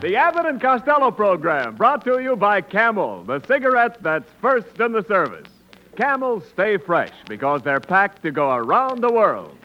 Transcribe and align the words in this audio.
The 0.00 0.14
Abbott 0.16 0.46
and 0.46 0.60
Costello 0.60 1.10
program 1.10 1.74
brought 1.74 2.04
to 2.04 2.20
you 2.20 2.36
by 2.36 2.60
Camel, 2.60 3.24
the 3.24 3.40
cigarette 3.46 4.02
that's 4.02 4.30
first 4.40 4.80
in 4.80 4.92
the 4.92 5.02
service. 5.02 5.48
Camels 5.96 6.44
stay 6.46 6.76
fresh 6.76 7.12
because 7.28 7.62
they're 7.62 7.80
packed 7.80 8.22
to 8.22 8.30
go 8.30 8.52
around 8.52 9.02
the 9.02 9.12
world. 9.12 9.57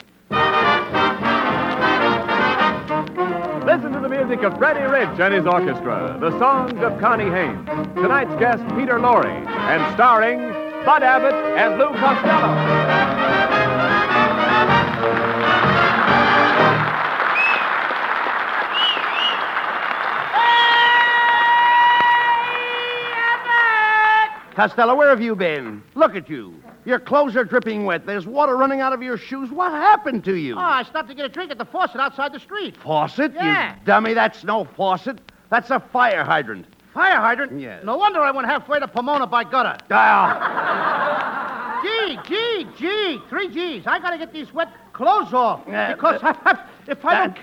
Listen 3.66 3.93
to 3.93 4.00
the 4.02 4.09
music 4.09 4.43
of 4.43 4.57
Freddie 4.57 4.82
Rich 4.82 5.21
and 5.21 5.34
his 5.34 5.46
orchestra, 5.46 6.18
the 6.20 6.38
songs 6.38 6.73
of 6.84 7.00
Connie 7.00 7.29
Haynes, 7.29 7.65
tonight's 7.96 8.36
guest 8.36 8.61
Peter 8.75 9.00
Lorre, 9.00 9.25
and 9.25 9.96
starring 9.96 10.39
Bud 10.83 11.01
Abbott 11.01 11.33
and 11.33 11.79
Lou 11.79 11.87
Costello. 11.96 13.23
Costello, 24.56 24.95
where 24.95 25.09
have 25.09 25.21
you 25.21 25.37
been? 25.37 25.82
Look 25.95 26.15
at 26.15 26.29
you. 26.29 26.61
Your 26.86 27.00
clothes 27.00 27.36
are 27.36 27.46
dripping 27.46 27.86
wet. 27.86 28.05
There's 28.05 28.25
water 28.28 28.57
running 28.57 28.82
out 28.82 28.92
of 28.93 29.01
your 29.01 29.18
shoes. 29.18 29.50
What 29.51 29.71
happened 29.71 30.23
to 30.25 30.36
you? 30.36 30.55
Oh, 30.55 30.60
I 30.60 30.83
stopped 30.83 31.07
to 31.09 31.15
get 31.15 31.25
a 31.25 31.29
drink 31.29 31.50
at 31.51 31.57
the 31.57 31.65
faucet 31.65 32.02
outside 32.02 32.33
the 32.33 32.39
street. 32.39 32.75
Faucet? 32.78 33.33
Yeah. 33.33 33.75
You 33.75 33.86
dummy, 33.86 34.14
that's 34.14 34.44
no 34.44 34.66
faucet. 34.66 35.19
That's 35.50 35.69
a 35.72 35.80
fire 35.80 36.23
hydrant. 36.23 36.66
Fire 36.94 37.19
hydrant? 37.22 37.59
Yes. 37.59 37.83
No 37.83 37.95
wonder 37.97 38.19
I 38.22 38.31
went 38.31 38.47
halfway 38.47 38.80
to 38.80 38.88
Pomona 38.88 39.25
by 39.28 39.44
gutter. 39.44 39.78
Ah, 39.92 41.81
G, 41.84 42.17
G, 42.28 42.67
G, 42.78 43.20
three 43.30 43.50
G's. 43.50 43.88
I 43.88 44.00
gotta 44.00 44.17
get 44.17 44.31
these 44.34 44.54
wet 44.54 44.70
clothes 44.94 45.34
off. 45.34 45.61
Yeah, 45.67 45.94
because 45.94 46.22
but- 46.22 46.38
I, 46.45 46.66
if 46.88 47.04
I 47.06 47.28
don't 47.28 47.38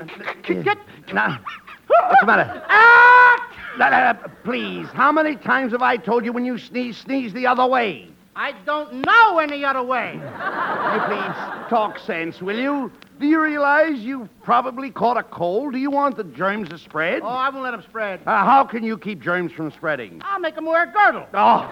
c- 0.46 0.62
get. 0.62 0.78
now, 1.12 1.38
what's 1.86 2.20
the 2.20 2.26
matter? 2.26 2.62
Ah! 2.68 3.56
Now, 3.78 4.12
please, 4.44 4.86
how 4.88 5.10
many 5.12 5.36
times 5.36 5.72
have 5.72 5.82
I 5.82 5.96
told 5.96 6.24
you 6.24 6.32
when 6.32 6.44
you 6.44 6.58
sneeze, 6.58 6.98
sneeze 6.98 7.32
the 7.32 7.46
other 7.46 7.66
way? 7.66 8.08
I 8.40 8.52
don't 8.64 9.02
know 9.04 9.38
any 9.38 9.66
other 9.66 9.82
way. 9.82 10.14
You 10.14 11.00
please 11.04 11.68
talk 11.68 11.98
sense, 11.98 12.40
will 12.40 12.58
you? 12.58 12.90
Do 13.20 13.26
you 13.26 13.38
realize 13.38 13.98
you've 13.98 14.30
probably 14.42 14.90
caught 14.90 15.18
a 15.18 15.22
cold? 15.22 15.74
Do 15.74 15.78
you 15.78 15.90
want 15.90 16.16
the 16.16 16.24
germs 16.24 16.70
to 16.70 16.78
spread? 16.78 17.20
Oh, 17.22 17.26
I 17.26 17.50
won't 17.50 17.64
let 17.64 17.72
them 17.72 17.82
spread. 17.82 18.20
Uh, 18.24 18.42
how 18.46 18.64
can 18.64 18.82
you 18.82 18.96
keep 18.96 19.20
germs 19.20 19.52
from 19.52 19.70
spreading? 19.72 20.22
I'll 20.24 20.40
make 20.40 20.54
them 20.54 20.64
wear 20.64 20.84
a 20.84 20.90
girdle. 20.90 21.26
Oh. 21.34 21.68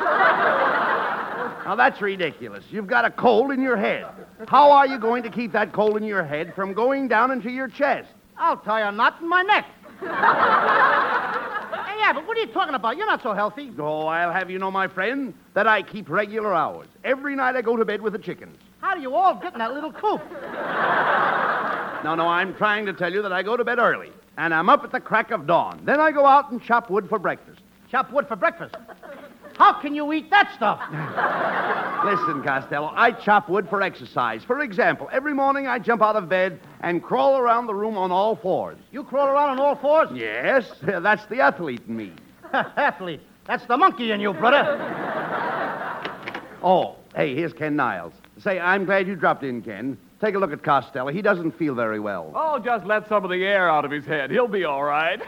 now 1.65 1.75
that's 1.75 2.03
ridiculous. 2.03 2.65
You've 2.71 2.87
got 2.87 3.07
a 3.07 3.11
cold 3.11 3.51
in 3.51 3.63
your 3.63 3.79
head. 3.79 4.05
How 4.47 4.71
are 4.71 4.87
you 4.87 4.99
going 4.99 5.23
to 5.23 5.31
keep 5.31 5.53
that 5.53 5.73
cold 5.73 5.97
in 5.97 6.03
your 6.03 6.23
head 6.23 6.55
from 6.55 6.75
going 6.75 7.09
down 7.09 7.31
into 7.31 7.49
your 7.51 7.69
chest? 7.69 8.11
I'll 8.37 8.59
tie 8.59 8.87
a 8.87 8.93
knot 8.93 9.23
in 9.23 9.29
my 9.31 9.41
neck. 9.41 9.65
Hey, 10.01 10.07
yeah, 11.99 12.13
but 12.13 12.27
what 12.27 12.37
are 12.37 12.41
you 12.41 12.47
talking 12.49 12.75
about? 12.75 12.97
You're 12.97 13.07
not 13.07 13.23
so 13.23 13.33
healthy. 13.33 13.73
Oh, 13.79 14.07
I'll 14.07 14.33
have 14.33 14.51
you 14.51 14.59
know, 14.59 14.71
my 14.71 14.89
friend, 14.89 15.35
that 15.55 15.67
I 15.67 15.83
keep 15.83 16.09
regular 16.09 16.55
hours. 16.55 16.89
Every 17.05 17.35
night 17.35 17.57
I 17.57 17.63
go 17.63 17.77
to 17.77 17.85
bed 17.85 18.01
with 18.01 18.13
the 18.13 18.19
chickens. 18.19 18.57
How 18.81 18.95
do 18.95 19.01
you 19.01 19.15
all 19.15 19.35
get 19.35 19.53
in 19.55 19.59
that 19.59 19.75
little 19.75 19.93
coop? 19.93 20.23
No, 22.05 22.15
no, 22.15 22.29
I'm 22.29 22.55
trying 22.55 22.87
to 22.87 22.93
tell 22.93 23.13
you 23.13 23.23
that 23.23 23.33
I 23.33 23.43
go 23.43 23.57
to 23.57 23.65
bed 23.65 23.79
early, 23.79 24.13
and 24.37 24.55
I'm 24.55 24.69
up 24.69 24.85
at 24.85 24.93
the 24.93 25.01
crack 25.01 25.33
of 25.33 25.47
dawn. 25.47 25.81
Then 25.85 26.01
I 26.01 26.13
go 26.13 26.25
out 26.25 26.53
and 26.53 26.63
chop 26.63 26.91
wood 26.91 27.09
for 27.09 27.19
breakfast. 27.19 27.61
Chop 27.91 28.13
wood 28.13 28.29
for 28.29 28.37
breakfast. 28.37 28.77
How 29.59 29.73
can 29.73 29.93
you 29.93 30.13
eat 30.13 30.31
that 30.31 30.53
stuff? 30.55 30.79
Listen, 32.05 32.45
Costello, 32.45 32.93
I 32.95 33.11
chop 33.11 33.49
wood 33.49 33.69
for 33.69 33.83
exercise. 33.83 34.45
For 34.45 34.61
example, 34.63 35.09
every 35.11 35.35
morning 35.35 35.67
I 35.67 35.81
jump 35.81 36.01
out 36.01 36.15
of 36.15 36.29
bed 36.29 36.61
and 36.81 37.03
crawl 37.03 37.39
around 37.39 37.67
the 37.67 37.75
room 37.75 37.99
on 37.99 38.13
all 38.13 38.37
fours. 38.37 38.79
You 38.93 39.03
crawl 39.03 39.27
around 39.27 39.51
on 39.51 39.61
all 39.61 39.75
fours? 39.75 40.11
Yes, 40.15 40.71
that's 40.83 41.27
the 41.27 41.41
athlete 41.41 41.83
in 41.89 41.97
me. 41.97 42.13
Athlete. 42.53 43.21
That's 43.47 43.67
the 43.67 43.77
monkey 43.77 44.13
in 44.13 44.21
you, 44.21 44.33
brother. 44.33 44.65
Oh, 46.63 46.97
hey, 47.17 47.35
here's 47.35 47.53
Ken 47.53 47.75
Niles. 47.75 48.13
Say, 48.39 48.61
I'm 48.61 48.85
glad 48.85 49.09
you 49.09 49.17
dropped 49.17 49.43
in, 49.43 49.61
Ken. 49.63 49.99
Take 50.21 50.37
a 50.37 50.39
look 50.39 50.53
at 50.53 50.63
Costello. 50.63 51.11
He 51.11 51.21
doesn't 51.21 51.59
feel 51.59 51.75
very 51.75 51.99
well. 51.99 52.33
Oh, 52.35 52.59
just 52.59 52.87
let 52.87 53.09
some 53.09 53.25
of 53.25 53.31
the 53.31 53.45
air 53.45 53.69
out 53.69 53.85
of 53.85 53.91
his 53.91 54.05
head. 54.05 54.31
He'll 54.31 54.49
be 54.49 54.65
all 54.65 54.85
right. 54.85 55.21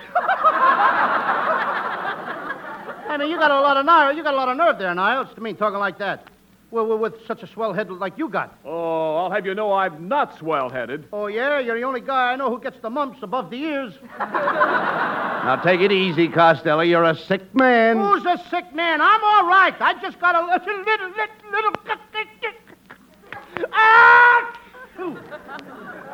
I 3.11 3.17
mean, 3.17 3.29
you 3.29 3.39
got 3.39 3.51
a 3.51 3.61
lot 3.61 3.77
of 3.77 3.85
nerve. 3.85 4.17
You 4.17 4.23
got 4.23 4.35
a 4.35 4.37
lot 4.37 4.49
of 4.49 4.57
nerve 4.57 4.79
there, 4.79 4.95
Niles. 4.95 5.35
To 5.35 5.41
me, 5.41 5.53
talking 5.53 5.81
like 5.81 5.99
that. 5.99 6.29
Well, 6.71 6.87
well, 6.87 6.99
with 6.99 7.15
such 7.27 7.43
a 7.43 7.49
swell 7.49 7.73
head 7.73 7.91
like 7.91 8.17
you 8.17 8.29
got. 8.29 8.57
Oh, 8.65 9.17
I'll 9.17 9.33
have 9.33 9.45
you 9.45 9.57
know 9.57 9.73
I'm 9.73 10.07
not 10.07 10.39
swell-headed. 10.39 11.09
Oh 11.13 11.27
yeah, 11.27 11.59
you're 11.59 11.77
the 11.77 11.83
only 11.83 12.01
guy 12.01 12.33
I 12.33 12.37
know 12.37 12.49
who 12.49 12.61
gets 12.61 12.79
the 12.81 12.89
mumps 12.89 13.25
above 13.25 13.51
the 13.51 13.57
ears. 13.57 13.95
Now, 14.21 15.61
take 15.65 15.81
it 15.81 15.91
easy, 15.91 16.29
Costello. 16.29 16.83
You're 16.83 17.03
a 17.03 17.17
sick 17.17 17.53
man. 17.53 17.99
Who's 17.99 18.25
a 18.25 18.39
sick 18.49 18.73
man? 18.73 19.01
I'm 19.01 19.25
all 19.25 19.49
right. 19.49 19.75
I 19.81 19.95
just 20.01 20.21
got 20.21 20.37
a 20.37 20.43
little, 20.47 20.79
little, 20.85 21.11
little. 21.11 21.41
Little... 21.51 21.73
ah! 23.73 24.57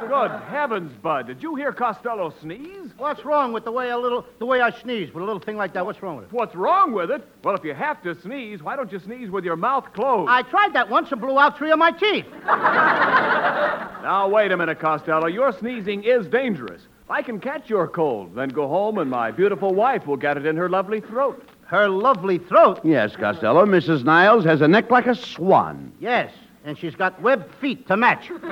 Good 0.01 0.31
heavens, 0.49 0.93
Bud. 1.03 1.27
Did 1.27 1.43
you 1.43 1.55
hear 1.55 1.73
Costello 1.73 2.33
sneeze? 2.43 2.91
What's 2.99 3.25
wrong 3.25 3.53
with 3.53 3.65
the 3.65 3.73
way 3.73 3.91
a 3.91 3.97
little, 3.99 4.27
the 4.39 4.47
way 4.47 4.61
I 4.61 4.71
sneeze 4.71 5.13
with 5.13 5.23
a 5.23 5.27
little 5.27 5.41
thing 5.41 5.57
like 5.57 5.73
that? 5.73 5.87
What's 5.87 6.03
wrong 6.03 6.17
with 6.17 6.27
it? 6.27 6.33
What's 6.33 6.55
wrong 6.55 6.93
with 6.93 7.11
it? 7.11 7.27
Well, 7.43 7.55
if 7.55 7.65
you 7.65 7.73
have 7.75 8.03
to 8.03 8.15
sneeze, 8.21 8.63
why 8.63 8.77
don't 8.77 8.93
you 8.93 8.99
sneeze 8.99 9.31
with 9.31 9.45
your 9.45 9.57
mouth 9.57 9.93
closed? 9.95 10.29
I 10.31 10.43
tried 10.43 10.75
that 10.75 10.91
once 10.91 11.11
and 11.13 11.21
blew 11.21 11.39
out 11.39 11.57
three 11.57 11.71
of 11.71 11.79
my 11.79 11.93
teeth. 11.93 12.27
Now, 14.07 14.29
wait 14.29 14.53
a 14.53 14.57
minute, 14.57 14.79
Costello. 14.79 15.27
Your 15.27 15.51
sneezing 15.51 16.05
is 16.05 16.29
dangerous. 16.29 16.81
I 17.11 17.23
can 17.23 17.41
catch 17.41 17.69
your 17.69 17.89
cold, 17.89 18.37
then 18.37 18.51
go 18.51 18.69
home 18.69 18.99
and 18.99 19.11
my 19.11 19.33
beautiful 19.33 19.75
wife 19.75 20.07
will 20.07 20.17
get 20.17 20.37
it 20.37 20.47
in 20.47 20.57
her 20.57 20.69
lovely 20.69 21.01
throat. 21.01 21.49
Her 21.67 21.89
lovely 21.89 22.39
throat. 22.39 22.81
Yes, 22.85 23.17
Costello. 23.17 23.67
Mrs. 23.67 24.05
Niles 24.05 24.45
has 24.45 24.61
a 24.61 24.69
neck 24.69 24.93
like 24.93 25.09
a 25.09 25.15
swan. 25.17 25.93
Yes, 25.99 26.33
and 26.67 26.77
she's 26.77 26.95
got 26.95 27.21
webbed 27.23 27.55
feet 27.55 27.87
to 27.87 27.97
match. 27.97 28.31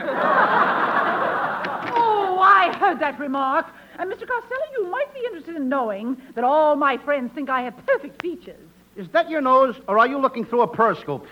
Oh, 1.96 2.38
I 2.40 2.76
heard 2.78 2.98
that 3.00 3.18
remark. 3.20 3.66
And 3.98 4.10
Mr. 4.10 4.26
Costello, 4.26 4.60
you 4.72 4.88
might 4.90 5.12
be 5.14 5.20
interested 5.20 5.54
in 5.54 5.68
knowing 5.68 6.20
that 6.34 6.42
all 6.42 6.74
my 6.76 6.96
friends 6.98 7.32
think 7.32 7.48
I 7.48 7.62
have 7.62 7.74
perfect 7.86 8.20
features. 8.20 8.58
Is 8.96 9.08
that 9.10 9.30
your 9.30 9.40
nose, 9.40 9.76
or 9.86 9.98
are 9.98 10.08
you 10.08 10.18
looking 10.18 10.44
through 10.44 10.62
a 10.62 10.66
periscope? 10.68 11.26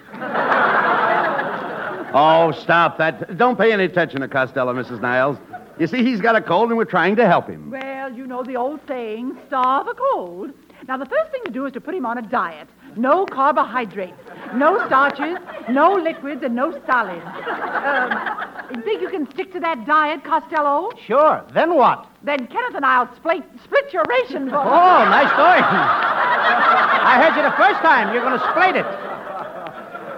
Oh, 2.14 2.52
stop 2.60 2.98
that. 2.98 3.36
Don't 3.36 3.58
pay 3.58 3.72
any 3.72 3.84
attention 3.84 4.20
to 4.20 4.28
Costello, 4.28 4.72
Mrs. 4.74 5.00
Niles. 5.00 5.38
You 5.78 5.86
see, 5.86 6.04
he's 6.04 6.20
got 6.20 6.36
a 6.36 6.40
cold 6.40 6.68
and 6.68 6.76
we're 6.76 6.84
trying 6.84 7.16
to 7.16 7.26
help 7.26 7.48
him. 7.48 7.70
Well, 7.70 8.12
you 8.12 8.26
know 8.26 8.42
the 8.44 8.56
old 8.56 8.80
saying, 8.86 9.36
starve 9.48 9.88
a 9.88 9.94
cold. 9.94 10.52
Now, 10.86 10.96
the 10.96 11.06
first 11.06 11.30
thing 11.32 11.42
to 11.46 11.50
do 11.50 11.66
is 11.66 11.72
to 11.72 11.80
put 11.80 11.94
him 11.94 12.06
on 12.06 12.18
a 12.18 12.22
diet. 12.22 12.68
No 12.96 13.26
carbohydrates, 13.26 14.18
no 14.54 14.84
starches, 14.86 15.38
no 15.70 15.94
liquids, 15.94 16.42
and 16.42 16.54
no 16.54 16.72
solids. 16.86 17.24
Um, 17.24 18.74
you 18.74 18.82
think 18.82 19.00
you 19.02 19.08
can 19.08 19.30
stick 19.30 19.52
to 19.52 19.60
that 19.60 19.86
diet, 19.86 20.24
Costello? 20.24 20.90
Sure. 21.06 21.44
Then 21.52 21.74
what? 21.74 22.06
Then 22.22 22.46
Kenneth 22.46 22.74
and 22.74 22.84
I'll 22.84 23.14
split, 23.16 23.42
split 23.64 23.92
your 23.92 24.04
ration 24.08 24.48
bowl. 24.48 24.60
Oh, 24.60 25.04
nice 25.08 25.30
going. 25.32 25.64
I 25.64 27.20
heard 27.20 27.36
you 27.36 27.42
the 27.42 27.56
first 27.56 27.80
time. 27.80 28.14
You're 28.14 28.22
going 28.22 28.38
to 28.38 28.50
split 28.50 28.76
it. 28.76 29.11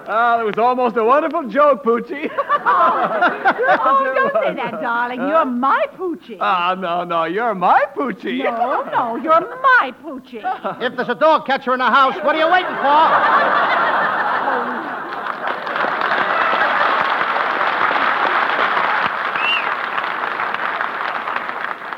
Ah, 0.07 0.41
it 0.41 0.45
was 0.45 0.59
almost 0.59 0.97
a 0.97 1.05
wonderful 1.05 1.49
joke, 1.49 1.83
Poochie. 1.85 2.31
Oh, 3.87 4.13
don't 4.15 4.33
say 4.33 4.55
that, 4.55 4.81
darling. 4.81 5.21
You're 5.21 5.45
my 5.45 5.87
Poochie. 5.97 6.39
Ah, 6.41 6.75
no, 6.79 7.05
no, 7.05 7.25
you're 7.25 7.55
my 7.55 7.85
Poochie. 7.95 8.43
no, 8.45 8.83
no, 8.91 9.17
you're 9.17 9.41
my 9.63 9.93
Poochie. 10.03 10.43
If 10.83 10.97
there's 10.97 11.09
a 11.11 11.15
dog 11.15 11.47
catcher 11.47 11.75
in 11.75 11.79
the 11.81 11.85
house, 11.85 12.15
what 12.25 12.35
are 12.35 12.39
you 12.39 12.51
waiting 12.51 12.75
for? 12.77 14.15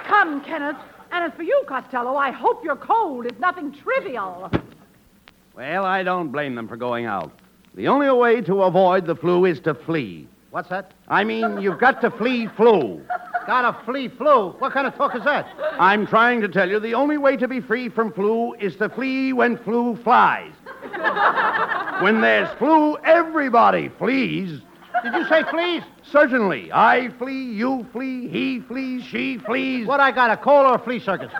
Come, 0.06 0.40
Kenneth. 0.44 0.76
And 1.12 1.24
as 1.24 1.32
for 1.36 1.42
you, 1.42 1.62
Costello, 1.68 2.16
I 2.16 2.30
hope 2.30 2.64
your 2.64 2.76
cold 2.76 3.26
is 3.26 3.38
nothing 3.38 3.72
trivial. 3.72 4.50
Well, 5.54 5.84
I 5.84 6.02
don't 6.02 6.30
blame 6.30 6.54
them 6.54 6.68
for 6.68 6.76
going 6.76 7.06
out. 7.06 7.32
The 7.76 7.88
only 7.88 8.10
way 8.10 8.40
to 8.40 8.62
avoid 8.62 9.04
the 9.06 9.14
flu 9.14 9.44
is 9.44 9.60
to 9.60 9.74
flee. 9.74 10.26
What's 10.50 10.70
that? 10.70 10.92
I 11.08 11.24
mean, 11.24 11.60
you've 11.60 11.78
got 11.78 12.00
to 12.00 12.10
flee 12.10 12.46
flu. 12.56 13.02
Gotta 13.46 13.78
flee 13.84 14.08
flu. 14.08 14.52
What 14.52 14.72
kind 14.72 14.86
of 14.86 14.94
talk 14.94 15.14
is 15.14 15.22
that? 15.24 15.46
I'm 15.78 16.06
trying 16.06 16.40
to 16.40 16.48
tell 16.48 16.70
you 16.70 16.80
the 16.80 16.94
only 16.94 17.18
way 17.18 17.36
to 17.36 17.46
be 17.46 17.60
free 17.60 17.90
from 17.90 18.12
flu 18.12 18.54
is 18.54 18.76
to 18.76 18.88
flee 18.88 19.34
when 19.34 19.58
flu 19.58 19.94
flies. 19.96 20.52
when 22.02 22.22
there's 22.22 22.48
flu, 22.58 22.96
everybody 23.04 23.90
flees. 23.90 24.62
Did 25.04 25.12
you 25.12 25.28
say 25.28 25.44
fleas? 25.44 25.82
Certainly. 26.10 26.72
I 26.72 27.10
flee, 27.18 27.52
you 27.52 27.86
flee, 27.92 28.26
he 28.28 28.60
flees, 28.60 29.04
she 29.04 29.36
flees. 29.36 29.86
What 29.86 30.00
I 30.00 30.10
got, 30.12 30.30
a 30.30 30.38
cold 30.38 30.66
or 30.66 30.76
a 30.76 30.78
flea 30.78 30.98
circus? 30.98 31.30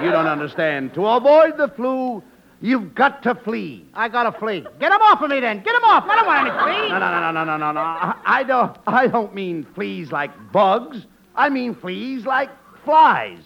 You 0.00 0.12
don't 0.12 0.28
understand. 0.28 0.94
To 0.94 1.06
avoid 1.06 1.58
the 1.58 1.68
flu, 1.68 2.22
You've 2.66 2.96
got 2.96 3.22
to 3.22 3.36
flee. 3.36 3.86
I 3.94 4.08
got 4.08 4.24
to 4.24 4.36
flee. 4.40 4.66
Get 4.80 4.90
him 4.90 5.00
off 5.00 5.22
of 5.22 5.30
me 5.30 5.38
then. 5.38 5.62
Get 5.62 5.72
him 5.72 5.84
off. 5.84 6.02
I 6.08 6.16
don't 6.16 6.26
want 6.26 6.48
any 6.48 6.58
fleas. 6.58 6.90
no, 6.90 6.98
no, 6.98 7.20
no, 7.20 7.30
no, 7.30 7.44
no, 7.44 7.56
no, 7.56 7.70
no. 7.70 7.80
I 7.80 8.20
I 8.24 8.42
don't. 8.42 8.76
I 8.88 9.06
don't 9.06 9.32
mean 9.32 9.64
fleas 9.76 10.10
like 10.10 10.32
bugs. 10.50 11.06
I 11.36 11.48
mean 11.48 11.76
fleas 11.76 12.26
like 12.26 12.50
flies. 12.84 13.38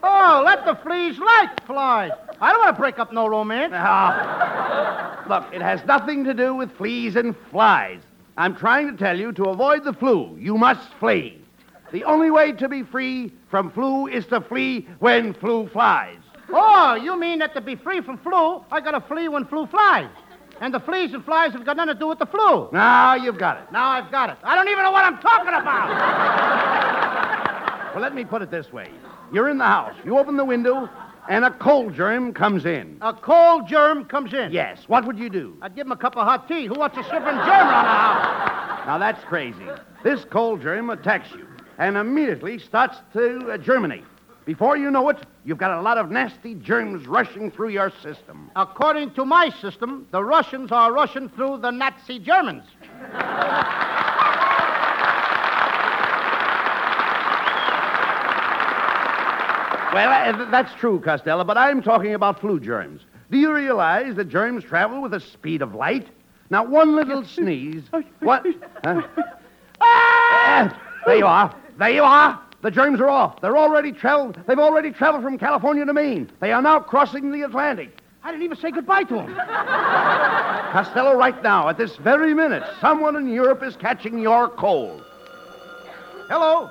Oh, 0.00 0.42
let 0.44 0.64
the 0.64 0.76
fleas 0.76 1.18
like 1.18 1.66
flies. 1.66 2.12
I 2.40 2.52
don't 2.52 2.60
want 2.60 2.76
to 2.76 2.80
break 2.80 3.00
up 3.00 3.12
no 3.12 3.26
romance. 3.26 3.72
Ah. 3.74 5.24
Look, 5.28 5.52
it 5.52 5.60
has 5.60 5.84
nothing 5.84 6.22
to 6.22 6.32
do 6.32 6.54
with 6.54 6.70
fleas 6.76 7.16
and 7.16 7.34
flies. 7.50 8.00
I'm 8.36 8.54
trying 8.54 8.92
to 8.92 8.96
tell 8.96 9.18
you 9.18 9.32
to 9.32 9.46
avoid 9.46 9.82
the 9.82 9.92
flu, 9.92 10.36
you 10.38 10.56
must 10.56 10.88
flee. 11.00 11.42
The 11.90 12.04
only 12.04 12.30
way 12.30 12.52
to 12.52 12.68
be 12.68 12.84
free 12.84 13.32
from 13.50 13.72
flu 13.72 14.06
is 14.06 14.24
to 14.26 14.40
flee 14.40 14.86
when 15.00 15.34
flu 15.34 15.66
flies. 15.66 16.20
Oh, 16.50 16.94
you 16.94 17.18
mean 17.18 17.38
that 17.40 17.54
to 17.54 17.60
be 17.60 17.76
free 17.76 18.00
from 18.00 18.18
flu, 18.18 18.64
I 18.70 18.80
got 18.80 18.92
to 18.92 19.00
flee 19.00 19.28
when 19.28 19.44
flu 19.46 19.66
flies. 19.66 20.10
And 20.60 20.74
the 20.74 20.80
fleas 20.80 21.14
and 21.14 21.24
flies 21.24 21.52
have 21.52 21.64
got 21.64 21.76
nothing 21.76 21.94
to 21.94 21.98
do 21.98 22.08
with 22.08 22.18
the 22.18 22.26
flu. 22.26 22.68
Now 22.72 23.14
you've 23.14 23.38
got 23.38 23.58
it. 23.58 23.70
Now 23.70 23.90
I've 23.90 24.10
got 24.10 24.30
it. 24.30 24.38
I 24.42 24.56
don't 24.56 24.68
even 24.68 24.82
know 24.82 24.90
what 24.90 25.04
I'm 25.04 25.18
talking 25.18 25.48
about. 25.54 25.88
Well, 27.94 28.02
let 28.02 28.14
me 28.14 28.24
put 28.24 28.42
it 28.42 28.50
this 28.50 28.72
way. 28.72 28.90
You're 29.32 29.48
in 29.50 29.58
the 29.58 29.64
house. 29.64 29.94
You 30.04 30.18
open 30.18 30.36
the 30.36 30.44
window, 30.44 30.88
and 31.28 31.44
a 31.44 31.50
cold 31.50 31.94
germ 31.94 32.32
comes 32.32 32.64
in. 32.64 32.98
A 33.02 33.12
cold 33.12 33.68
germ 33.68 34.04
comes 34.06 34.32
in. 34.32 34.50
Yes. 34.52 34.84
What 34.88 35.06
would 35.06 35.18
you 35.18 35.28
do? 35.28 35.56
I'd 35.62 35.76
give 35.76 35.86
him 35.86 35.92
a 35.92 35.96
cup 35.96 36.16
of 36.16 36.24
hot 36.24 36.48
tea. 36.48 36.66
Who 36.66 36.74
wants 36.74 36.96
a 36.96 37.02
shivering 37.04 37.36
germ 37.36 37.46
around 37.46 37.84
the 37.84 37.90
house? 37.90 38.86
Now 38.86 38.98
that's 38.98 39.22
crazy. 39.24 39.66
This 40.02 40.24
cold 40.24 40.62
germ 40.62 40.90
attacks 40.90 41.30
you 41.32 41.46
and 41.78 41.96
immediately 41.96 42.58
starts 42.58 42.96
to 43.12 43.52
uh, 43.52 43.58
germinate. 43.58 44.04
Before 44.48 44.78
you 44.78 44.90
know 44.90 45.10
it, 45.10 45.18
you've 45.44 45.58
got 45.58 45.78
a 45.78 45.82
lot 45.82 45.98
of 45.98 46.10
nasty 46.10 46.54
germs 46.54 47.06
rushing 47.06 47.50
through 47.50 47.68
your 47.68 47.92
system. 48.00 48.50
According 48.56 49.10
to 49.10 49.26
my 49.26 49.50
system, 49.50 50.06
the 50.10 50.24
Russians 50.24 50.72
are 50.72 50.90
rushing 50.90 51.28
through 51.28 51.58
the 51.58 51.70
Nazi 51.70 52.18
Germans. 52.18 52.64
Well, 59.92 60.08
uh, 60.08 60.50
that's 60.50 60.72
true, 60.76 60.98
Costello, 60.98 61.44
but 61.44 61.58
I'm 61.58 61.82
talking 61.82 62.14
about 62.14 62.40
flu 62.40 62.58
germs. 62.58 63.02
Do 63.30 63.36
you 63.36 63.52
realize 63.52 64.16
that 64.16 64.30
germs 64.30 64.64
travel 64.64 65.02
with 65.02 65.10
the 65.10 65.20
speed 65.20 65.60
of 65.60 65.74
light? 65.74 66.08
Now, 66.48 66.64
one 66.64 66.96
little 66.96 67.22
sneeze. 67.22 67.82
What? 68.20 68.46
Huh? 68.82 69.02
Ah! 69.82 70.82
There 71.04 71.16
you 71.16 71.26
are. 71.26 71.54
There 71.78 71.90
you 71.90 72.02
are. 72.02 72.47
The 72.60 72.70
germs 72.70 73.00
are 73.00 73.08
off. 73.08 73.40
They're 73.40 73.56
already 73.56 73.92
traveled. 73.92 74.38
They've 74.46 74.58
already 74.58 74.90
traveled 74.90 75.22
from 75.22 75.38
California 75.38 75.84
to 75.84 75.92
Maine. 75.92 76.30
They 76.40 76.52
are 76.52 76.60
now 76.60 76.80
crossing 76.80 77.30
the 77.30 77.42
Atlantic. 77.42 77.96
I 78.24 78.32
didn't 78.32 78.42
even 78.42 78.56
say 78.56 78.72
goodbye 78.72 79.04
to 79.04 79.20
him. 79.20 79.34
Costello, 80.72 81.14
right 81.16 81.40
now, 81.42 81.68
at 81.68 81.78
this 81.78 81.96
very 81.96 82.34
minute, 82.34 82.64
someone 82.80 83.14
in 83.14 83.28
Europe 83.28 83.62
is 83.62 83.76
catching 83.76 84.18
your 84.18 84.48
cold. 84.48 85.04
Hello. 86.28 86.68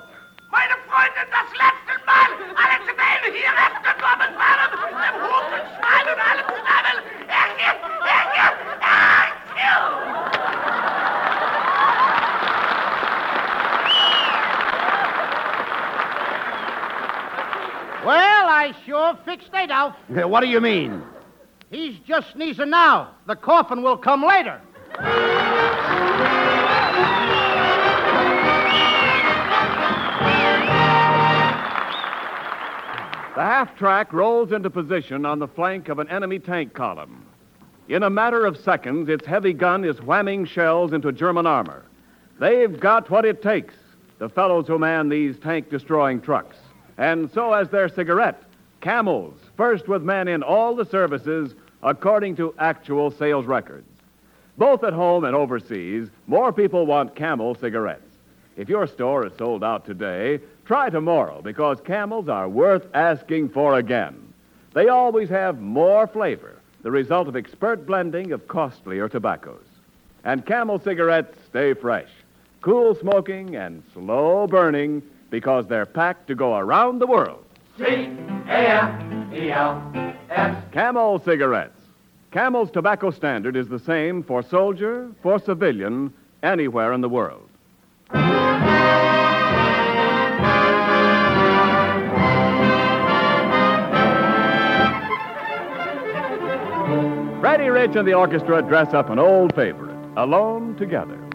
Meine 0.52 0.74
Freunde, 0.86 1.24
das 1.30 1.50
letzte 1.56 2.04
Mal! 2.06 2.30
Alle 2.56 2.78
zusammen 2.84 3.32
hier 3.32 3.52
aufgekommen 3.52 4.32
waren! 4.38 4.70
Dem 4.88 5.16
Hupen, 5.22 5.60
Schwein 5.76 6.06
und 6.14 6.20
allem 6.20 6.46
zusammen! 6.46 6.96
Ecke, 7.28 7.70
Ecke, 8.04 8.46
Ecke! 8.80 10.17
Well, 18.08 18.16
I 18.48 18.72
sure 18.86 19.18
fixed 19.26 19.50
it 19.52 19.70
out. 19.70 19.94
Uh, 20.08 20.26
What 20.26 20.40
do 20.40 20.46
you 20.48 20.62
mean? 20.62 21.02
He's 21.70 21.98
just 22.06 22.32
sneezing 22.32 22.70
now. 22.70 23.10
The 23.26 23.36
coffin 23.36 23.82
will 23.82 23.98
come 23.98 24.24
later. 24.24 24.62
The 33.34 33.44
half 33.44 33.76
track 33.76 34.14
rolls 34.14 34.52
into 34.52 34.70
position 34.70 35.26
on 35.26 35.38
the 35.38 35.46
flank 35.46 35.90
of 35.90 35.98
an 35.98 36.08
enemy 36.08 36.38
tank 36.38 36.72
column. 36.72 37.26
In 37.90 38.02
a 38.02 38.08
matter 38.08 38.46
of 38.46 38.56
seconds, 38.56 39.10
its 39.10 39.26
heavy 39.26 39.52
gun 39.52 39.84
is 39.84 39.96
whamming 40.00 40.46
shells 40.46 40.94
into 40.94 41.12
German 41.12 41.46
armor. 41.46 41.84
They've 42.40 42.80
got 42.80 43.10
what 43.10 43.26
it 43.26 43.42
takes, 43.42 43.74
the 44.18 44.30
fellows 44.30 44.66
who 44.66 44.78
man 44.78 45.10
these 45.10 45.38
tank 45.38 45.68
destroying 45.68 46.22
trucks. 46.22 46.56
And 46.98 47.30
so 47.32 47.52
has 47.52 47.70
their 47.70 47.88
cigarette, 47.88 48.42
Camels, 48.80 49.34
first 49.56 49.88
with 49.88 50.02
men 50.02 50.28
in 50.28 50.42
all 50.42 50.74
the 50.74 50.84
services 50.84 51.54
according 51.82 52.36
to 52.36 52.54
actual 52.58 53.10
sales 53.12 53.46
records. 53.46 53.88
Both 54.56 54.82
at 54.82 54.92
home 54.92 55.24
and 55.24 55.36
overseas, 55.36 56.08
more 56.26 56.52
people 56.52 56.84
want 56.84 57.14
Camel 57.14 57.54
cigarettes. 57.54 58.02
If 58.56 58.68
your 58.68 58.88
store 58.88 59.24
is 59.24 59.32
sold 59.38 59.62
out 59.62 59.86
today, 59.86 60.40
try 60.66 60.90
tomorrow 60.90 61.40
because 61.40 61.80
Camels 61.80 62.28
are 62.28 62.48
worth 62.48 62.86
asking 62.92 63.50
for 63.50 63.78
again. 63.78 64.34
They 64.74 64.88
always 64.88 65.28
have 65.28 65.60
more 65.60 66.08
flavor, 66.08 66.56
the 66.82 66.90
result 66.90 67.28
of 67.28 67.36
expert 67.36 67.86
blending 67.86 68.32
of 68.32 68.48
costlier 68.48 69.08
tobaccos. 69.08 69.64
And 70.24 70.44
Camel 70.44 70.80
cigarettes 70.80 71.38
stay 71.48 71.74
fresh, 71.74 72.10
cool 72.60 72.96
smoking 72.96 73.54
and 73.54 73.84
slow 73.94 74.48
burning 74.48 75.02
because 75.30 75.66
they're 75.66 75.86
packed 75.86 76.26
to 76.28 76.34
go 76.34 76.56
around 76.56 76.98
the 76.98 77.06
world. 77.06 77.44
Camel 80.72 81.18
cigarettes. 81.20 81.80
Camel's 82.30 82.70
tobacco 82.70 83.10
standard 83.10 83.56
is 83.56 83.68
the 83.68 83.78
same 83.78 84.22
for 84.22 84.42
soldier, 84.42 85.10
for 85.22 85.38
civilian, 85.38 86.12
anywhere 86.42 86.92
in 86.92 87.00
the 87.00 87.08
world. 87.08 87.48
Freddie 97.40 97.68
Rich 97.68 97.96
and 97.96 98.06
the 98.06 98.14
orchestra 98.14 98.62
dress 98.62 98.92
up 98.92 99.10
an 99.10 99.18
old 99.18 99.54
favorite, 99.54 99.96
Alone 100.16 100.76
Together. 100.76 101.27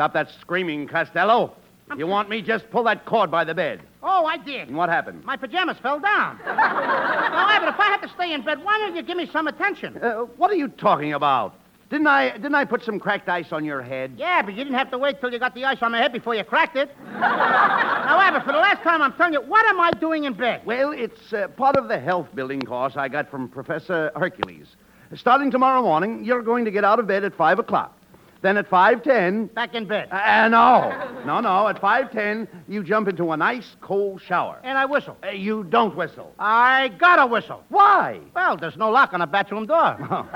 Stop 0.00 0.14
that 0.14 0.30
screaming, 0.40 0.88
Costello. 0.88 1.52
If 1.92 1.98
you 1.98 2.06
want 2.06 2.30
me, 2.30 2.40
just 2.40 2.70
pull 2.70 2.84
that 2.84 3.04
cord 3.04 3.30
by 3.30 3.44
the 3.44 3.52
bed. 3.52 3.82
Oh, 4.02 4.24
I 4.24 4.38
did. 4.38 4.68
And 4.68 4.74
what 4.74 4.88
happened? 4.88 5.22
My 5.26 5.36
pajamas 5.36 5.76
fell 5.82 6.00
down. 6.00 6.38
now, 6.46 7.50
Abbott, 7.50 7.68
if 7.68 7.78
I 7.78 7.88
have 7.88 8.00
to 8.00 8.08
stay 8.08 8.32
in 8.32 8.42
bed, 8.42 8.64
why 8.64 8.78
don't 8.78 8.96
you 8.96 9.02
give 9.02 9.18
me 9.18 9.28
some 9.30 9.46
attention? 9.46 9.98
Uh, 9.98 10.20
what 10.38 10.50
are 10.50 10.54
you 10.54 10.68
talking 10.68 11.12
about? 11.12 11.54
Didn't 11.90 12.06
I 12.06 12.30
didn't 12.30 12.54
I 12.54 12.64
put 12.64 12.82
some 12.82 12.98
cracked 12.98 13.28
ice 13.28 13.52
on 13.52 13.62
your 13.62 13.82
head? 13.82 14.14
Yeah, 14.16 14.40
but 14.40 14.54
you 14.54 14.64
didn't 14.64 14.78
have 14.78 14.90
to 14.92 14.96
wait 14.96 15.20
till 15.20 15.30
you 15.30 15.38
got 15.38 15.54
the 15.54 15.66
ice 15.66 15.82
on 15.82 15.92
my 15.92 15.98
head 15.98 16.14
before 16.14 16.34
you 16.34 16.44
cracked 16.44 16.76
it. 16.76 16.88
now, 17.12 18.18
Abbott, 18.20 18.44
for 18.44 18.52
the 18.52 18.58
last 18.58 18.82
time, 18.82 19.02
I'm 19.02 19.12
telling 19.12 19.34
you, 19.34 19.42
what 19.42 19.66
am 19.66 19.78
I 19.80 19.90
doing 19.90 20.24
in 20.24 20.32
bed? 20.32 20.62
Well, 20.64 20.92
it's 20.92 21.34
uh, 21.34 21.48
part 21.48 21.76
of 21.76 21.88
the 21.88 21.98
health 21.98 22.28
building 22.34 22.62
course 22.62 22.94
I 22.96 23.08
got 23.08 23.30
from 23.30 23.50
Professor 23.50 24.12
Hercules. 24.16 24.76
Starting 25.14 25.50
tomorrow 25.50 25.82
morning, 25.82 26.24
you're 26.24 26.42
going 26.42 26.64
to 26.64 26.70
get 26.70 26.84
out 26.84 27.00
of 27.00 27.06
bed 27.06 27.22
at 27.22 27.34
5 27.34 27.58
o'clock. 27.58 27.99
Then 28.42 28.56
at 28.56 28.70
5.10... 28.70 29.52
Back 29.52 29.74
in 29.74 29.86
bed. 29.86 30.08
Uh, 30.10 30.48
no. 30.48 30.90
No, 31.26 31.40
no. 31.40 31.68
At 31.68 31.80
5.10, 31.80 32.48
you 32.68 32.82
jump 32.82 33.06
into 33.08 33.32
a 33.32 33.36
nice 33.36 33.76
cold 33.82 34.22
shower. 34.22 34.58
And 34.64 34.78
I 34.78 34.86
whistle. 34.86 35.16
Uh, 35.22 35.28
you 35.30 35.64
don't 35.64 35.94
whistle. 35.94 36.32
I 36.38 36.88
gotta 36.98 37.26
whistle. 37.26 37.62
Why? 37.68 38.18
Well, 38.34 38.56
there's 38.56 38.78
no 38.78 38.90
lock 38.90 39.12
on 39.12 39.20
a 39.20 39.26
bathroom 39.26 39.66
door. 39.66 39.96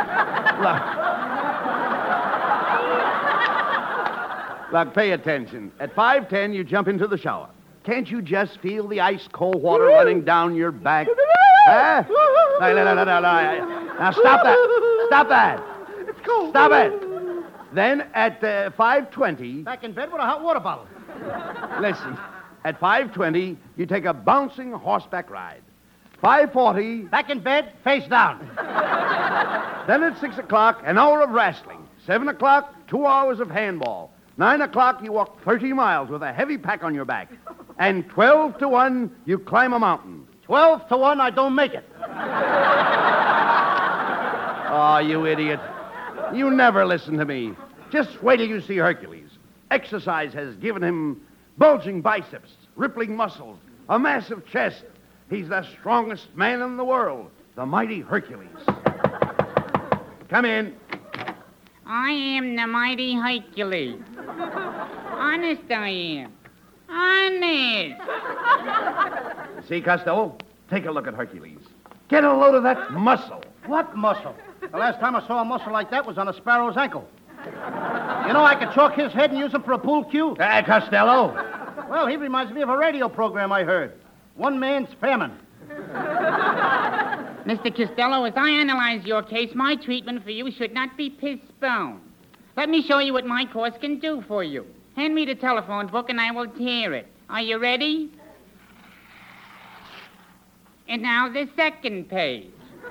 Look, 4.74 4.84
Look, 4.86 4.94
pay 4.94 5.12
attention. 5.12 5.70
At 5.78 5.94
5.10, 5.94 6.52
you 6.54 6.64
jump 6.64 6.88
into 6.88 7.06
the 7.06 7.16
shower. 7.16 7.48
Can't 7.84 8.10
you 8.10 8.20
just 8.20 8.58
feel 8.60 8.88
the 8.88 9.00
ice 9.00 9.28
cold 9.32 9.62
water 9.62 9.84
running 9.84 10.24
down 10.24 10.54
your 10.56 10.72
back? 10.72 11.06
huh? 11.68 12.02
No, 12.60 12.74
no, 12.74 12.84
no, 12.84 12.94
no, 12.94 13.04
no, 13.04 13.20
no. 13.20 13.94
Now 13.98 14.10
stop 14.10 14.42
that. 14.42 15.06
Stop 15.06 15.28
that. 15.28 15.62
It's 16.08 16.20
cold. 16.26 16.50
Stop 16.50 16.72
it. 16.72 17.03
Then 17.74 18.02
at 18.14 18.42
uh, 18.42 18.70
5.20, 18.78 19.64
Back 19.64 19.84
in 19.84 19.92
bed 19.92 20.12
with 20.12 20.20
a 20.20 20.24
hot 20.24 20.42
water 20.42 20.60
bottle. 20.60 20.86
listen, 21.80 22.16
at 22.64 22.80
5.20, 22.80 23.56
you 23.76 23.86
take 23.86 24.04
a 24.04 24.14
bouncing 24.14 24.72
horseback 24.72 25.28
ride. 25.30 25.62
5.40, 26.22 27.10
Back 27.10 27.30
in 27.30 27.40
bed, 27.40 27.72
face 27.82 28.06
down. 28.08 28.38
then 29.86 30.02
at 30.04 30.18
6 30.20 30.38
o'clock, 30.38 30.82
an 30.86 30.96
hour 30.98 31.20
of 31.22 31.30
wrestling. 31.30 31.86
7 32.06 32.28
o'clock, 32.28 32.72
two 32.86 33.04
hours 33.06 33.40
of 33.40 33.50
handball. 33.50 34.12
9 34.36 34.60
o'clock, 34.62 35.02
you 35.02 35.12
walk 35.12 35.42
30 35.44 35.72
miles 35.72 36.08
with 36.08 36.22
a 36.22 36.32
heavy 36.32 36.56
pack 36.58 36.84
on 36.84 36.94
your 36.94 37.04
back. 37.04 37.30
And 37.78 38.08
12 38.08 38.58
to 38.58 38.68
1, 38.68 39.10
you 39.26 39.38
climb 39.38 39.72
a 39.72 39.78
mountain. 39.78 40.26
Twelve 40.44 40.86
to 40.88 40.96
one, 40.98 41.22
I 41.22 41.30
don't 41.30 41.54
make 41.54 41.72
it. 41.72 41.88
Oh, 44.76 44.98
you 45.02 45.24
idiot. 45.26 45.58
You 46.34 46.50
never 46.50 46.84
listen 46.84 47.16
to 47.16 47.24
me. 47.24 47.54
Just 47.94 48.22
wait 48.24 48.38
till 48.38 48.48
you 48.48 48.60
see 48.60 48.78
Hercules. 48.78 49.30
Exercise 49.70 50.32
has 50.32 50.56
given 50.56 50.82
him 50.82 51.20
bulging 51.58 52.00
biceps, 52.00 52.50
rippling 52.74 53.14
muscles, 53.14 53.56
a 53.88 54.00
massive 54.00 54.44
chest. 54.48 54.82
He's 55.30 55.48
the 55.48 55.62
strongest 55.78 56.34
man 56.34 56.60
in 56.60 56.76
the 56.76 56.84
world, 56.84 57.30
the 57.54 57.64
mighty 57.64 58.00
Hercules. 58.00 58.48
Come 60.28 60.44
in. 60.44 60.74
I 61.86 62.10
am 62.10 62.56
the 62.56 62.66
mighty 62.66 63.14
Hercules. 63.14 64.02
Honest, 64.18 65.62
I 65.70 65.88
am. 65.88 66.32
Honest. 66.88 68.00
See, 69.68 69.80
Costello? 69.80 70.36
Take 70.68 70.86
a 70.86 70.90
look 70.90 71.06
at 71.06 71.14
Hercules. 71.14 71.60
Get 72.08 72.24
a 72.24 72.34
load 72.34 72.56
of 72.56 72.64
that 72.64 72.90
muscle. 72.92 73.44
What 73.66 73.96
muscle? 73.96 74.34
The 74.60 74.78
last 74.78 74.98
time 74.98 75.14
I 75.14 75.24
saw 75.28 75.42
a 75.42 75.44
muscle 75.44 75.72
like 75.72 75.92
that 75.92 76.04
was 76.04 76.18
on 76.18 76.26
a 76.26 76.34
sparrow's 76.34 76.76
ankle. 76.76 77.08
You 78.26 78.32
know, 78.32 78.44
I 78.44 78.54
could 78.54 78.72
chalk 78.74 78.94
his 78.94 79.12
head 79.12 79.30
and 79.30 79.38
use 79.38 79.52
him 79.52 79.62
for 79.62 79.72
a 79.72 79.78
pool 79.78 80.04
cue. 80.04 80.30
Uh, 80.36 80.62
Costello. 80.64 81.34
Well, 81.90 82.06
he 82.06 82.16
reminds 82.16 82.52
me 82.52 82.62
of 82.62 82.70
a 82.70 82.76
radio 82.76 83.08
program 83.08 83.52
I 83.52 83.64
heard. 83.64 83.92
One 84.36 84.58
man's 84.58 84.88
famine. 85.00 85.32
Mr. 87.44 87.74
Costello, 87.76 88.24
as 88.24 88.32
I 88.36 88.48
analyze 88.48 89.04
your 89.04 89.22
case, 89.22 89.50
my 89.54 89.76
treatment 89.76 90.24
for 90.24 90.30
you 90.30 90.50
should 90.50 90.72
not 90.72 90.96
be 90.96 91.10
postponed. 91.10 92.00
Let 92.56 92.70
me 92.70 92.82
show 92.86 93.00
you 93.00 93.12
what 93.12 93.26
my 93.26 93.44
course 93.52 93.74
can 93.80 93.98
do 93.98 94.24
for 94.26 94.42
you. 94.42 94.64
Hand 94.96 95.14
me 95.14 95.26
the 95.26 95.34
telephone 95.34 95.88
book 95.88 96.08
and 96.08 96.20
I 96.20 96.30
will 96.30 96.48
tear 96.48 96.94
it. 96.94 97.06
Are 97.28 97.42
you 97.42 97.58
ready? 97.58 98.10
And 100.88 101.02
now 101.02 101.28
the 101.28 101.48
second 101.56 102.08
page. 102.08 102.50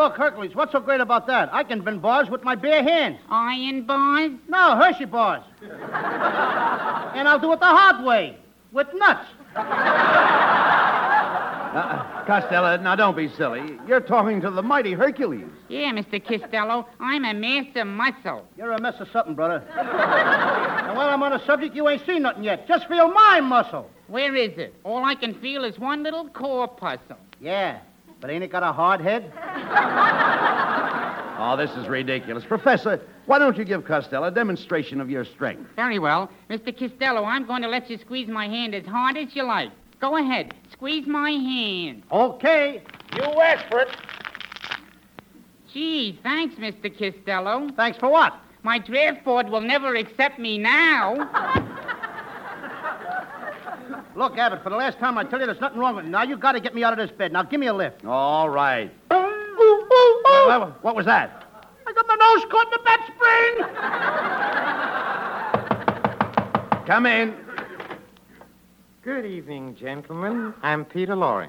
look, 0.00 0.16
Hercules, 0.16 0.54
what's 0.54 0.72
so 0.72 0.80
great 0.80 1.00
about 1.02 1.26
that? 1.26 1.52
I 1.52 1.62
can 1.62 1.82
bend 1.82 2.00
bars 2.00 2.30
with 2.30 2.42
my 2.42 2.54
bare 2.54 2.82
hands. 2.82 3.18
Iron 3.28 3.82
bars? 3.82 4.32
No, 4.48 4.76
Hershey 4.76 5.04
bars. 5.04 5.44
and 5.62 7.28
I'll 7.28 7.38
do 7.38 7.52
it 7.52 7.60
the 7.60 7.66
hard 7.66 8.04
way, 8.04 8.38
with 8.72 8.86
nuts. 8.94 9.26
Uh, 11.72 12.24
Costello, 12.26 12.76
now 12.78 12.96
don't 12.96 13.16
be 13.16 13.28
silly. 13.28 13.78
You're 13.86 14.00
talking 14.00 14.40
to 14.40 14.50
the 14.50 14.62
mighty 14.62 14.92
Hercules. 14.92 15.44
Yeah, 15.68 15.92
Mr. 15.92 16.18
Costello, 16.24 16.88
I'm 16.98 17.24
a 17.24 17.34
master 17.34 17.84
muscle. 17.84 18.44
You're 18.56 18.72
a 18.72 18.80
mess 18.80 18.94
of 19.00 19.08
something, 19.12 19.34
brother. 19.34 19.62
and 19.76 20.96
while 20.96 21.08
I'm 21.10 21.22
on 21.22 21.30
the 21.32 21.44
subject, 21.46 21.76
you 21.76 21.88
ain't 21.88 22.04
seen 22.06 22.22
nothing 22.22 22.42
yet. 22.42 22.66
Just 22.66 22.88
feel 22.88 23.08
my 23.12 23.40
muscle. 23.40 23.88
Where 24.08 24.34
is 24.34 24.56
it? 24.58 24.74
All 24.82 25.04
I 25.04 25.14
can 25.14 25.34
feel 25.34 25.62
is 25.62 25.78
one 25.78 26.02
little 26.02 26.28
corpuscle. 26.30 27.18
Yeah, 27.40 27.78
but 28.20 28.30
ain't 28.30 28.44
it 28.44 28.52
got 28.52 28.62
a 28.62 28.72
hard 28.72 29.00
head? 29.00 29.32
Oh, 31.42 31.56
this 31.56 31.70
is 31.70 31.88
ridiculous. 31.88 32.44
Professor, 32.44 33.00
why 33.24 33.38
don't 33.38 33.56
you 33.56 33.64
give 33.64 33.86
Costello 33.86 34.26
a 34.26 34.30
demonstration 34.30 35.00
of 35.00 35.08
your 35.08 35.24
strength? 35.24 35.70
Very 35.74 35.98
well. 35.98 36.30
Mr. 36.50 36.78
Costello, 36.78 37.24
I'm 37.24 37.46
going 37.46 37.62
to 37.62 37.68
let 37.68 37.88
you 37.88 37.96
squeeze 37.96 38.28
my 38.28 38.46
hand 38.46 38.74
as 38.74 38.84
hard 38.84 39.16
as 39.16 39.34
you 39.34 39.44
like. 39.44 39.70
Go 40.02 40.18
ahead. 40.18 40.54
Squeeze 40.70 41.06
my 41.06 41.30
hand. 41.30 42.02
Okay, 42.12 42.82
you 43.16 43.22
asked 43.22 43.64
for 43.70 43.80
it. 43.80 43.88
Gee, 45.72 46.18
thanks, 46.22 46.56
Mr. 46.56 46.90
Costello. 46.90 47.70
Thanks 47.74 47.96
for 47.98 48.10
what? 48.10 48.34
My 48.62 48.78
draft 48.78 49.24
board 49.24 49.48
will 49.48 49.62
never 49.62 49.94
accept 49.94 50.38
me 50.38 50.58
now. 50.58 51.66
Look, 54.20 54.36
Abbott, 54.36 54.62
for 54.62 54.68
the 54.68 54.76
last 54.76 54.98
time 54.98 55.16
I 55.16 55.24
tell 55.24 55.40
you 55.40 55.46
there's 55.46 55.62
nothing 55.62 55.78
wrong 55.78 55.96
with 55.96 56.04
you. 56.04 56.10
Now 56.10 56.22
you've 56.24 56.40
got 56.40 56.52
to 56.52 56.60
get 56.60 56.74
me 56.74 56.84
out 56.84 56.92
of 56.92 56.98
this 56.98 57.10
bed. 57.16 57.32
Now 57.32 57.42
give 57.42 57.58
me 57.58 57.68
a 57.68 57.72
lift. 57.72 58.04
All 58.04 58.50
right. 58.50 58.92
What, 59.08 60.60
what- 60.60 60.84
what 60.84 60.94
was 60.94 61.06
that? 61.06 61.46
I 61.86 61.92
got 61.94 62.06
my 62.06 62.16
nose 62.16 62.44
caught 62.50 62.66
in 62.66 62.70
the 62.70 62.80
bed 62.84 63.00
spring. 66.76 66.86
Come 66.86 67.06
in. 67.06 67.34
Good 69.02 69.24
evening, 69.24 69.74
gentlemen. 69.74 70.52
I'm 70.62 70.84
Peter 70.84 71.14
Lorre. 71.16 71.48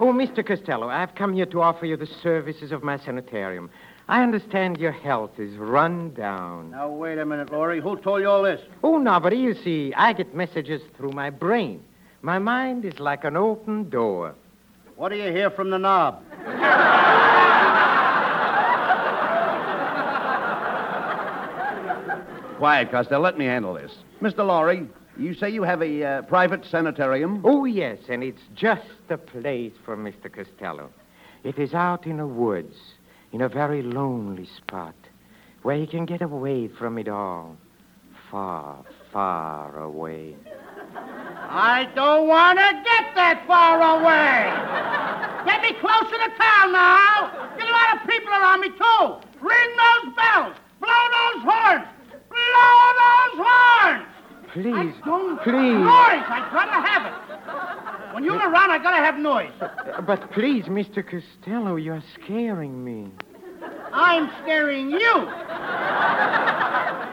Oh, 0.00 0.03
Mr. 0.14 0.46
Costello, 0.46 0.88
I've 0.88 1.14
come 1.14 1.32
here 1.34 1.46
to 1.46 1.60
offer 1.60 1.86
you 1.86 1.96
the 1.96 2.08
services 2.22 2.72
of 2.72 2.82
my 2.82 2.98
sanitarium. 2.98 3.70
I 4.08 4.22
understand 4.22 4.78
your 4.78 4.92
health 4.92 5.38
is 5.38 5.56
run 5.56 6.14
down. 6.14 6.70
Now 6.70 6.88
wait 6.90 7.18
a 7.18 7.24
minute, 7.24 7.48
Lorre. 7.48 7.80
Who 7.82 7.96
told 7.96 8.20
you 8.20 8.28
all 8.28 8.42
this? 8.42 8.60
Oh, 8.82 8.98
nobody. 8.98 9.36
You 9.36 9.54
see, 9.54 9.92
I 9.96 10.12
get 10.12 10.34
messages 10.34 10.82
through 10.96 11.12
my 11.12 11.30
brain. 11.30 11.82
My 12.22 12.38
mind 12.38 12.84
is 12.84 12.98
like 12.98 13.24
an 13.24 13.36
open 13.36 13.90
door. 13.90 14.34
What 14.96 15.08
do 15.08 15.16
you 15.16 15.32
hear 15.32 15.50
from 15.50 15.70
the 15.70 15.78
knob? 15.78 16.22
Quiet, 22.58 22.90
Costello. 22.90 23.20
Let 23.22 23.36
me 23.36 23.46
handle 23.46 23.74
this. 23.74 23.92
Mr. 24.22 24.38
Lorre, 24.38 24.86
you 25.18 25.34
say 25.34 25.50
you 25.50 25.62
have 25.62 25.82
a 25.82 26.04
uh, 26.04 26.22
private 26.22 26.64
sanitarium? 26.64 27.40
Oh, 27.44 27.64
yes, 27.64 27.98
and 28.08 28.22
it's 28.22 28.42
just 28.54 28.86
the 29.08 29.18
place 29.18 29.72
for 29.84 29.96
Mr. 29.96 30.32
Costello. 30.32 30.90
It 31.42 31.58
is 31.58 31.74
out 31.74 32.06
in 32.06 32.16
the 32.18 32.26
woods, 32.26 32.76
in 33.32 33.42
a 33.42 33.48
very 33.48 33.82
lonely 33.82 34.48
spot, 34.56 34.94
where 35.62 35.76
he 35.76 35.86
can 35.86 36.06
get 36.06 36.22
away 36.22 36.68
from 36.68 36.98
it 36.98 37.08
all. 37.08 37.56
Far, 38.30 38.84
far 39.12 39.78
away. 39.80 40.36
I 40.96 41.88
don't 41.94 42.26
want 42.26 42.58
to 42.58 42.70
get 42.82 43.14
that 43.14 43.44
far 43.46 43.78
away. 43.78 44.50
Get 45.44 45.62
me 45.62 45.78
closer 45.80 46.16
to 46.16 46.30
town 46.36 46.72
now. 46.72 47.54
Get 47.56 47.68
a 47.68 47.72
lot 47.72 47.96
of 47.96 48.08
people 48.08 48.30
around 48.30 48.60
me, 48.60 48.70
too. 48.70 49.04
Ring 49.40 49.70
those 49.76 50.14
bells. 50.16 50.56
Blow 50.80 51.04
those 51.12 51.42
horns. 51.44 51.86
Blow 52.28 52.80
those 53.04 53.46
horns. 53.46 54.13
Please, 54.54 54.94
Don't 55.04 55.40
please. 55.42 55.52
Noise. 55.52 56.24
I 56.30 56.48
gotta 56.52 56.88
have 56.88 57.06
it. 57.06 58.14
When 58.14 58.22
you're 58.22 58.36
around, 58.38 58.70
I 58.70 58.78
gotta 58.78 59.02
have 59.02 59.18
noise. 59.18 59.50
Uh, 59.60 60.00
But 60.00 60.30
please, 60.30 60.64
Mr. 60.66 61.02
Costello, 61.04 61.74
you're 61.74 62.02
scaring 62.14 62.84
me. 62.84 63.10
I'm 63.92 64.30
scaring 64.42 64.90
you. 64.90 65.28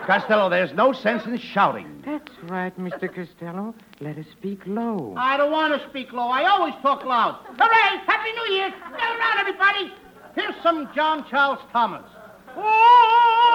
Costello, 0.05 0.49
there's 0.49 0.73
no 0.73 0.93
sense 0.93 1.25
in 1.25 1.37
shouting. 1.39 2.03
That's 2.05 2.31
right, 2.43 2.77
Mr. 2.79 3.07
Costello. 3.13 3.73
Let 3.99 4.17
us 4.19 4.25
speak 4.31 4.61
low. 4.67 5.15
I 5.17 5.37
don't 5.37 5.51
want 5.51 5.79
to 5.81 5.89
speak 5.89 6.11
low. 6.13 6.27
I 6.27 6.45
always 6.45 6.75
talk 6.83 7.03
loud. 7.05 7.39
Hooray! 7.57 8.03
Happy 8.05 8.31
New 8.33 8.53
Year! 8.55 8.69
Get 8.69 9.17
around, 9.17 9.39
everybody. 9.39 9.93
Here's 10.35 10.55
some 10.61 10.89
John 10.93 11.25
Charles 11.29 11.59
Thomas. 11.71 12.03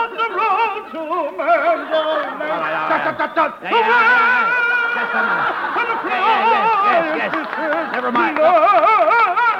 On 0.07 0.15
the 0.15 0.29
road 0.39 0.87
to 0.95 1.01
Manzoni. 1.03 2.31
Shut, 2.87 3.01
shut, 3.03 3.17
shut, 3.19 3.31
shut. 3.35 3.51
Yeah, 3.63 3.71
yeah, 3.71 3.81
yeah, 3.81 4.07
yeah. 4.07 4.95
Just 4.97 5.13
a 5.13 5.23
minute. 5.27 5.51
Yeah, 6.07 6.23
yeah, 6.23 7.17
yes, 7.17 7.31
yes, 7.35 7.47
yes. 7.59 7.93
Never 7.93 8.11
mind. 8.13 8.39
Look, 8.39 8.55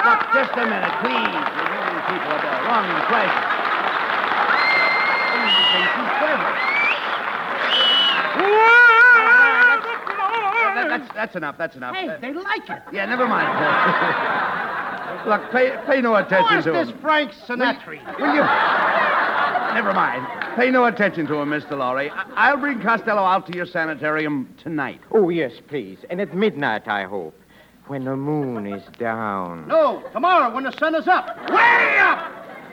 look, 0.07 0.19
just 0.33 0.53
a 0.57 0.65
minute, 0.65 0.93
please. 1.03 1.35
You're 1.35 1.67
giving 1.67 1.99
people 2.07 2.31
a 2.31 2.39
the 2.39 2.53
wrong 2.65 2.85
impression. 2.87 3.43
You 5.37 5.51
think. 5.73 5.87
That- 10.75 10.87
that's, 10.89 11.13
that's 11.13 11.35
enough, 11.35 11.57
that's 11.57 11.75
enough. 11.75 11.95
Hey, 11.95 12.07
Uh, 12.09 12.17
they 12.19 12.33
like 12.33 12.69
it. 12.69 12.81
yeah, 12.93 13.05
never 13.05 13.27
mind. 13.27 13.47
Look, 15.27 15.51
pay, 15.51 15.75
pay 15.85 16.01
no 16.01 16.15
attention 16.15 16.47
Who 16.53 16.57
is 16.59 16.65
to 16.65 16.71
this 16.71 16.89
him. 16.89 16.97
Frank 16.99 17.31
Sinatra? 17.47 18.19
Will 18.19 18.35
you? 18.35 18.41
Never 19.77 19.93
mind. 19.93 20.25
Pay 20.55 20.71
no 20.71 20.85
attention 20.85 21.27
to 21.27 21.35
him, 21.35 21.49
Mr. 21.51 21.73
Lorre. 21.73 22.09
I- 22.09 22.25
I'll 22.35 22.57
bring 22.57 22.81
Costello 22.81 23.21
out 23.21 23.45
to 23.45 23.55
your 23.55 23.67
sanitarium 23.67 24.49
tonight. 24.57 24.99
Oh, 25.11 25.29
yes, 25.29 25.51
please. 25.67 25.99
And 26.09 26.19
at 26.19 26.33
midnight, 26.33 26.87
I 26.87 27.03
hope. 27.03 27.39
When 27.85 28.03
the 28.03 28.15
moon 28.15 28.65
is 28.65 28.81
down. 28.97 29.67
No, 29.67 30.01
tomorrow 30.13 30.51
when 30.51 30.63
the 30.63 30.71
sun 30.79 30.95
is 30.95 31.07
up. 31.07 31.27
Way 31.51 31.97
up! 31.99 32.25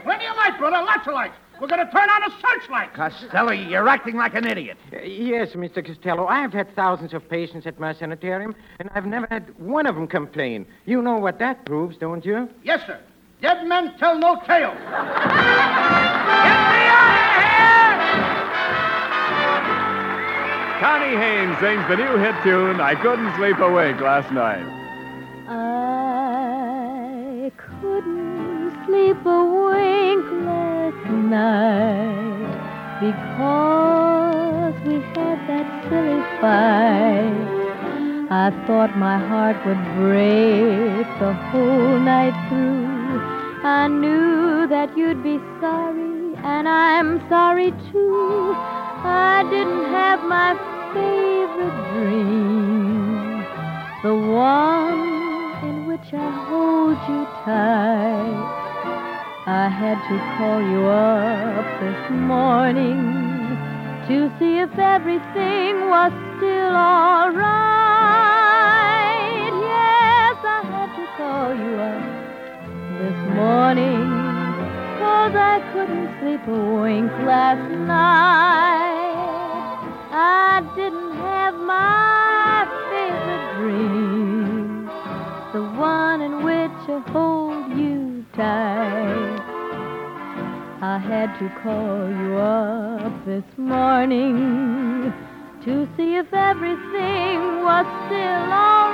Plenty 0.02 0.24
of 0.24 0.34
light, 0.36 0.58
brother. 0.58 0.78
Lots 0.82 1.06
of 1.06 1.12
light. 1.12 1.32
We're 1.60 1.66
going 1.68 1.84
to 1.84 1.92
turn 1.92 2.08
on 2.08 2.22
a 2.22 2.34
searchlight. 2.40 2.94
Costello, 2.94 3.52
you're 3.52 3.86
acting 3.86 4.16
like 4.16 4.34
an 4.34 4.46
idiot. 4.46 4.78
Uh, 4.90 5.00
Yes, 5.02 5.50
Mr. 5.50 5.84
Costello. 5.84 6.26
I've 6.26 6.54
had 6.54 6.74
thousands 6.74 7.12
of 7.12 7.28
patients 7.28 7.66
at 7.66 7.78
my 7.78 7.92
sanitarium, 7.92 8.54
and 8.78 8.88
I've 8.94 9.04
never 9.04 9.26
had 9.30 9.52
one 9.58 9.84
of 9.86 9.94
them 9.94 10.06
complain. 10.08 10.64
You 10.86 11.02
know 11.02 11.18
what 11.18 11.38
that 11.40 11.66
proves, 11.66 11.98
don't 11.98 12.24
you? 12.24 12.48
Yes, 12.62 12.80
sir. 12.86 12.98
Dead 13.44 13.60
men 13.66 13.92
tell 13.98 14.18
no 14.18 14.36
tales. 14.46 14.72
Get 14.72 14.80
me 14.80 14.86
out 16.96 17.12
of 17.12 17.44
here! 17.44 17.92
Connie 20.80 21.12
Haynes 21.14 21.58
sings 21.60 21.84
the 21.90 21.96
new 21.96 22.16
hit 22.16 22.34
tune, 22.42 22.80
I 22.80 22.94
Couldn't 22.94 23.34
Sleep 23.36 23.58
a 23.58 23.70
Wink 23.70 24.00
Last 24.00 24.32
Night. 24.32 24.64
I 25.46 27.52
couldn't 27.58 28.70
sleep 28.86 29.26
a 29.26 29.44
wink 29.44 30.24
last 30.46 31.10
night 31.10 32.48
because 32.98 34.74
we 34.86 35.02
had 35.12 35.38
that 35.50 35.68
silly 35.90 36.22
fight. 36.40 37.48
I 38.30 38.50
thought 38.66 38.96
my 38.96 39.18
heart 39.18 39.62
would 39.66 39.84
break 39.96 41.06
the 41.20 41.34
whole 41.34 41.98
night 41.98 42.32
through. 42.48 42.93
I 43.64 43.88
knew 43.88 44.66
that 44.68 44.94
you'd 44.94 45.22
be 45.22 45.38
sorry, 45.58 46.36
and 46.44 46.68
I'm 46.68 47.26
sorry 47.30 47.70
too. 47.70 48.52
I 48.54 49.42
didn't 49.48 49.86
have 49.88 50.20
my 50.24 50.52
favorite 50.92 51.78
dream, 51.94 53.40
the 54.02 54.14
one 54.14 55.00
in 55.64 55.86
which 55.86 56.12
I 56.12 56.30
hold 56.44 56.98
you 57.08 57.24
tight. 57.46 58.64
I 59.46 59.68
had 59.70 59.96
to 60.12 60.16
call 60.36 60.60
you 60.60 60.84
up 60.84 61.64
this 61.80 62.10
morning 62.20 63.00
to 64.08 64.30
see 64.38 64.58
if 64.58 64.78
everything 64.78 65.88
was 65.88 66.12
still 66.36 66.76
all 66.76 67.32
morning, 73.34 74.06
'cause 74.98 75.34
I 75.34 75.60
couldn't 75.72 76.08
sleep 76.20 76.46
a 76.46 76.60
wink 76.80 77.12
last 77.32 77.68
night. 77.94 79.14
I 80.12 80.62
didn't 80.76 81.14
have 81.16 81.54
my 81.56 82.66
favorite 82.90 83.46
dream, 83.58 84.88
the 85.52 85.62
one 85.94 86.20
in 86.28 86.34
which 86.48 86.80
I 86.88 86.98
hold 87.10 87.66
you 87.82 88.24
tight. 88.36 89.40
I 90.94 90.98
had 90.98 91.28
to 91.40 91.48
call 91.62 91.98
you 92.20 92.36
up 92.36 93.12
this 93.24 93.48
morning 93.56 95.12
to 95.64 95.88
see 95.96 96.16
if 96.16 96.32
everything 96.32 97.64
was 97.64 97.86
still 98.06 98.52
all 98.52 98.90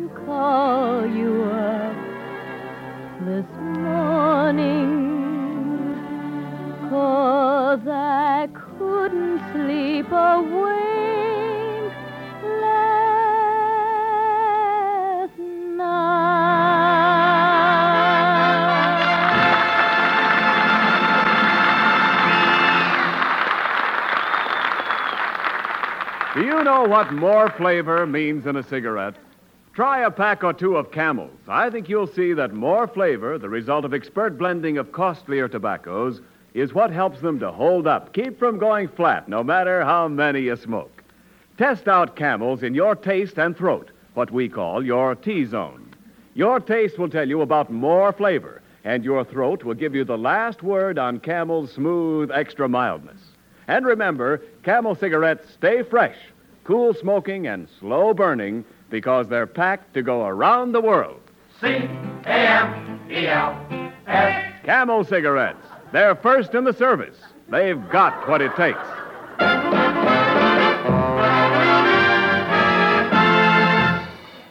to 0.00 0.08
call 0.24 1.06
you 1.06 1.44
up 1.44 1.94
this 3.26 3.44
morning. 3.60 4.88
Cause 6.88 7.86
I 7.86 8.48
couldn't 8.78 9.40
sleep 9.52 10.10
a 10.10 10.40
wink 10.40 11.92
last 12.62 13.00
night. 15.76 16.00
Do 26.34 26.42
you 26.42 26.64
know 26.64 26.84
what 26.84 27.12
more 27.12 27.50
flavor 27.50 28.06
means 28.06 28.46
in 28.46 28.56
a 28.56 28.62
cigarette? 28.62 29.16
Try 29.80 30.00
a 30.00 30.10
pack 30.10 30.44
or 30.44 30.52
two 30.52 30.76
of 30.76 30.92
camels. 30.92 31.38
I 31.48 31.70
think 31.70 31.88
you'll 31.88 32.06
see 32.06 32.34
that 32.34 32.52
more 32.52 32.86
flavor, 32.86 33.38
the 33.38 33.48
result 33.48 33.86
of 33.86 33.94
expert 33.94 34.36
blending 34.36 34.76
of 34.76 34.92
costlier 34.92 35.48
tobaccos, 35.48 36.20
is 36.52 36.74
what 36.74 36.90
helps 36.90 37.22
them 37.22 37.38
to 37.38 37.50
hold 37.50 37.86
up, 37.86 38.12
keep 38.12 38.38
from 38.38 38.58
going 38.58 38.88
flat, 38.88 39.26
no 39.26 39.42
matter 39.42 39.82
how 39.82 40.06
many 40.06 40.42
you 40.42 40.56
smoke. 40.56 41.02
Test 41.56 41.88
out 41.88 42.14
camels 42.14 42.62
in 42.62 42.74
your 42.74 42.94
taste 42.94 43.38
and 43.38 43.56
throat, 43.56 43.90
what 44.12 44.30
we 44.30 44.50
call 44.50 44.84
your 44.84 45.14
T 45.14 45.46
zone. 45.46 45.94
Your 46.34 46.60
taste 46.60 46.98
will 46.98 47.08
tell 47.08 47.26
you 47.26 47.40
about 47.40 47.72
more 47.72 48.12
flavor, 48.12 48.60
and 48.84 49.02
your 49.02 49.24
throat 49.24 49.64
will 49.64 49.72
give 49.72 49.94
you 49.94 50.04
the 50.04 50.18
last 50.18 50.62
word 50.62 50.98
on 50.98 51.20
Camel's 51.20 51.72
smooth 51.72 52.30
extra 52.30 52.68
mildness. 52.68 53.22
And 53.66 53.86
remember, 53.86 54.42
Camel 54.62 54.94
cigarettes 54.94 55.50
stay 55.54 55.82
fresh, 55.84 56.18
cool 56.64 56.92
smoking, 56.92 57.46
and 57.46 57.66
slow 57.78 58.12
burning 58.12 58.62
because 58.90 59.28
they're 59.28 59.46
packed 59.46 59.94
to 59.94 60.02
go 60.02 60.26
around 60.26 60.72
the 60.72 60.80
world. 60.80 61.20
C-A-M-E-L-S. 61.60 62.24
Camel 64.64 65.04
cigarettes. 65.04 65.64
They're 65.92 66.14
first 66.16 66.54
in 66.54 66.64
the 66.64 66.72
service. 66.72 67.16
They've 67.48 67.80
got 67.90 68.28
what 68.28 68.42
it 68.42 68.54
takes. 68.56 68.78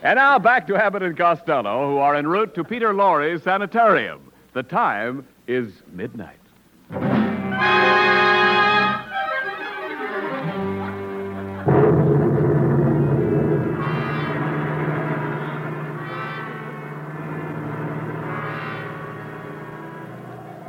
And 0.01 0.15
now 0.15 0.39
back 0.39 0.65
to 0.67 0.75
Abbott 0.75 1.03
and 1.03 1.15
Costello, 1.15 1.87
who 1.87 1.97
are 1.97 2.15
en 2.15 2.25
route 2.25 2.55
to 2.55 2.63
Peter 2.63 2.93
Lorre's 2.93 3.43
sanitarium. 3.43 4.31
The 4.53 4.63
time 4.63 5.27
is 5.47 5.71
midnight. 5.91 6.38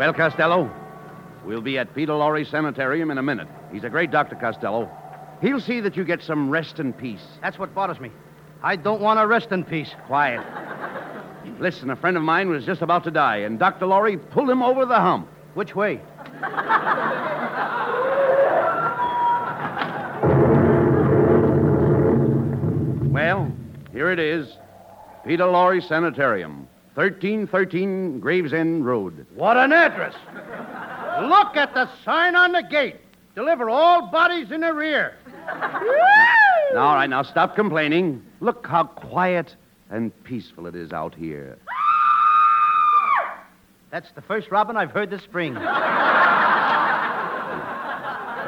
Well, 0.01 0.15
Costello, 0.15 0.71
we'll 1.45 1.61
be 1.61 1.77
at 1.77 1.95
Peter 1.95 2.13
Lorre 2.13 2.51
Sanitarium 2.51 3.11
in 3.11 3.19
a 3.19 3.23
minute. 3.23 3.49
He's 3.71 3.85
a 3.85 3.91
great 3.91 4.11
doctor, 4.11 4.35
Costello. 4.35 4.91
He'll 5.43 5.61
see 5.61 5.81
that 5.81 5.95
you 5.95 6.05
get 6.05 6.23
some 6.23 6.49
rest 6.49 6.79
and 6.79 6.97
peace. 6.97 7.21
That's 7.43 7.59
what 7.59 7.75
bothers 7.75 8.01
me. 8.01 8.11
I 8.63 8.77
don't 8.77 9.03
want 9.03 9.21
to 9.21 9.27
rest 9.27 9.53
in 9.53 9.63
peace. 9.63 9.95
Quiet. 10.07 10.41
Listen, 11.59 11.91
a 11.91 11.97
friend 11.97 12.17
of 12.17 12.23
mine 12.23 12.49
was 12.49 12.65
just 12.65 12.81
about 12.81 13.05
to 13.05 13.11
die, 13.11 13.41
and 13.41 13.59
Dr. 13.59 13.85
Lorre 13.85 14.17
pulled 14.31 14.49
him 14.49 14.63
over 14.63 14.87
the 14.87 14.95
hump. 14.95 15.29
Which 15.53 15.77
way? 15.77 16.01
Well, 23.13 23.53
here 23.93 24.11
it 24.11 24.19
is 24.19 24.49
Peter 25.27 25.45
Lorre 25.45 25.87
Sanitarium, 25.87 26.70
1313 26.95 28.21
Gravesend 28.21 28.85
Road. 28.85 29.27
What 29.35 29.57
an 29.57 29.73
address. 29.73 30.15
Look 31.23 31.57
at 31.57 31.73
the 31.75 31.89
sign 32.05 32.35
on 32.35 32.53
the 32.53 32.63
gate. 32.63 32.97
Deliver 33.35 33.71
all 33.71 34.11
bodies 34.11 34.51
in 34.51 34.61
the 34.63 34.75
rear. 34.75 35.15
Now, 36.75 36.89
all 36.89 36.95
right, 36.97 37.09
now 37.09 37.23
stop 37.23 37.55
complaining. 37.55 38.25
Look 38.41 38.67
how 38.67 38.85
quiet 38.85 39.55
and 39.91 40.13
peaceful 40.25 40.67
it 40.67 40.75
is 40.75 40.93
out 40.93 41.15
here. 41.15 41.59
That's 43.91 44.11
the 44.13 44.23
first 44.23 44.51
robin 44.51 44.77
I've 44.77 44.91
heard 44.93 45.11
this 45.11 45.23
spring. 45.23 45.57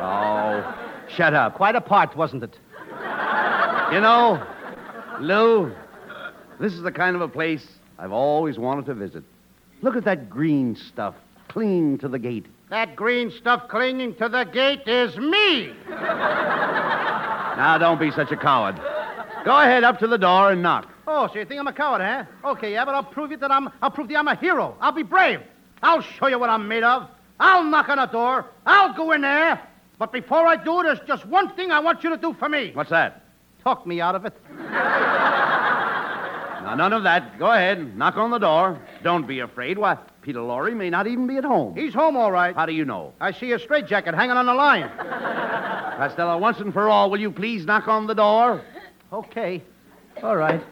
Oh, 0.05 0.74
shut 1.09 1.35
up. 1.35 1.55
Quite 1.55 1.74
a 1.76 1.81
part, 1.81 2.16
wasn't 2.16 2.42
it? 2.42 2.59
You 3.92 4.00
know, 4.00 4.44
Lou, 5.20 5.72
This 6.59 6.72
is 6.72 6.83
the 6.83 6.92
kind 6.92 7.14
of 7.14 7.22
a 7.22 7.28
place 7.28 7.66
I've 8.02 8.10
always 8.10 8.58
wanted 8.58 8.86
to 8.86 8.94
visit. 8.94 9.22
Look 9.80 9.94
at 9.94 10.04
that 10.06 10.28
green 10.28 10.74
stuff 10.74 11.14
clinging 11.46 11.98
to 11.98 12.08
the 12.08 12.18
gate. 12.18 12.46
That 12.68 12.96
green 12.96 13.30
stuff 13.30 13.68
clinging 13.68 14.16
to 14.16 14.28
the 14.28 14.42
gate 14.42 14.88
is 14.88 15.16
me. 15.16 15.72
Now, 17.52 17.76
don't 17.76 18.00
be 18.00 18.10
such 18.10 18.32
a 18.32 18.36
coward. 18.36 18.76
Go 19.44 19.60
ahead 19.60 19.84
up 19.84 19.98
to 19.98 20.06
the 20.06 20.16
door 20.16 20.50
and 20.50 20.62
knock. 20.62 20.88
Oh, 21.06 21.28
so 21.28 21.38
you 21.38 21.44
think 21.44 21.60
I'm 21.60 21.66
a 21.66 21.72
coward, 21.72 22.00
huh? 22.00 22.24
Okay, 22.52 22.72
yeah, 22.72 22.84
but 22.86 22.94
I'll 22.94 23.04
prove 23.04 23.30
you 23.30 23.36
that 23.36 23.52
I'm. 23.52 23.68
I'll 23.82 23.90
prove 23.90 24.10
you 24.10 24.16
I'm 24.16 24.26
a 24.26 24.34
hero. 24.34 24.74
I'll 24.80 24.90
be 24.90 25.02
brave. 25.02 25.40
I'll 25.82 26.00
show 26.00 26.28
you 26.28 26.38
what 26.38 26.48
I'm 26.48 26.66
made 26.66 26.82
of. 26.82 27.10
I'll 27.38 27.62
knock 27.62 27.90
on 27.90 27.98
a 27.98 28.06
door. 28.10 28.46
I'll 28.64 28.94
go 28.94 29.12
in 29.12 29.20
there. 29.20 29.60
But 29.98 30.12
before 30.12 30.46
I 30.46 30.56
do, 30.56 30.82
there's 30.82 31.00
just 31.06 31.26
one 31.26 31.54
thing 31.54 31.70
I 31.70 31.78
want 31.78 32.02
you 32.02 32.08
to 32.10 32.16
do 32.16 32.32
for 32.32 32.48
me. 32.48 32.70
What's 32.72 32.90
that? 32.90 33.22
Talk 33.62 33.86
me 33.86 34.00
out 34.00 34.14
of 34.14 34.24
it. 34.24 34.34
Now, 36.72 36.88
none 36.88 36.94
of 36.94 37.02
that. 37.02 37.38
Go 37.38 37.50
ahead. 37.50 37.98
Knock 37.98 38.16
on 38.16 38.30
the 38.30 38.38
door. 38.38 38.80
Don't 39.02 39.26
be 39.26 39.40
afraid. 39.40 39.76
Why, 39.76 39.98
Peter 40.22 40.38
Lorre 40.38 40.74
may 40.74 40.88
not 40.88 41.06
even 41.06 41.26
be 41.26 41.37
at 41.37 41.44
home. 41.44 41.76
He's 41.76 41.92
home, 41.92 42.16
all 42.16 42.32
right. 42.32 42.54
How 42.54 42.64
do 42.64 42.72
you 42.72 42.87
know? 42.87 43.12
I 43.20 43.32
see 43.32 43.52
a 43.52 43.58
straitjacket 43.58 44.14
hanging 44.14 44.38
on 44.38 44.46
the 44.46 44.54
line. 44.54 44.90
Costello, 44.96 46.38
once 46.38 46.61
and 46.61 46.72
for 46.72 46.88
all, 46.88 47.11
will 47.11 47.20
you 47.20 47.30
please 47.30 47.66
knock 47.66 47.88
on 47.88 48.06
the 48.06 48.14
door? 48.14 48.62
Okay. 49.12 49.62
All 50.22 50.35
right. 50.35 50.62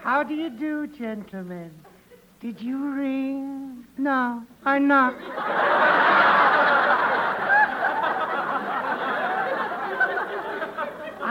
How 0.00 0.22
do 0.22 0.34
you 0.34 0.48
do, 0.48 0.86
gentlemen? 0.86 1.72
Did 2.38 2.60
you 2.60 2.88
ring? 2.92 3.84
No, 3.98 4.44
I 4.64 4.78
knocked. 4.78 6.21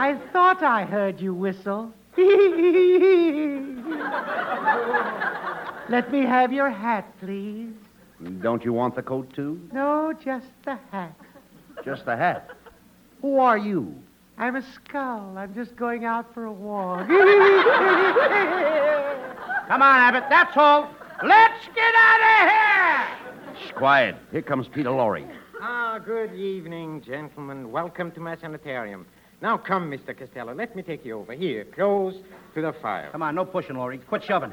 I 0.02 0.18
thought 0.32 0.64
I 0.64 0.84
heard 0.84 1.20
you 1.20 1.32
whistle. 1.32 1.92
Let 5.88 6.10
me 6.10 6.22
have 6.22 6.52
your 6.52 6.70
hat, 6.70 7.06
please. 7.20 7.70
Don't 8.40 8.64
you 8.64 8.72
want 8.72 8.96
the 8.96 9.02
coat, 9.02 9.32
too? 9.32 9.60
No, 9.72 10.12
just 10.12 10.48
the 10.64 10.76
hat. 10.90 11.14
Just 11.84 12.04
the 12.04 12.16
hat. 12.16 12.50
Who 13.20 13.38
are 13.38 13.56
you? 13.56 13.94
I'm 14.38 14.56
a 14.56 14.62
skull. 14.74 15.38
I'm 15.38 15.54
just 15.54 15.76
going 15.76 16.04
out 16.04 16.34
for 16.34 16.46
a 16.46 16.52
walk. 16.52 17.06
Come 19.68 19.82
on, 19.82 20.00
Abbott. 20.00 20.24
That's 20.28 20.56
all. 20.56 20.90
Let's 21.22 21.64
get 21.76 21.94
out 21.94 22.20
of 22.32 22.48
here! 22.50 23.06
Shh, 23.68 23.72
quiet. 23.76 24.16
Here 24.32 24.42
comes 24.42 24.66
Peter 24.66 24.90
Lorre. 24.90 25.24
Ah, 25.60 26.00
good 26.04 26.34
evening, 26.34 27.02
gentlemen. 27.02 27.70
Welcome 27.70 28.10
to 28.10 28.20
my 28.20 28.34
sanitarium. 28.36 29.06
Now 29.42 29.58
come, 29.58 29.90
Mr. 29.90 30.16
Costello. 30.16 30.54
Let 30.54 30.76
me 30.76 30.82
take 30.82 31.04
you 31.04 31.18
over 31.18 31.32
here, 31.32 31.64
close 31.74 32.14
to 32.54 32.62
the 32.62 32.72
fire. 32.80 33.08
Come 33.10 33.22
on, 33.22 33.34
no 33.34 33.44
pushing, 33.44 33.74
Lorre. 33.74 33.98
Quit 34.06 34.22
shoving. 34.22 34.52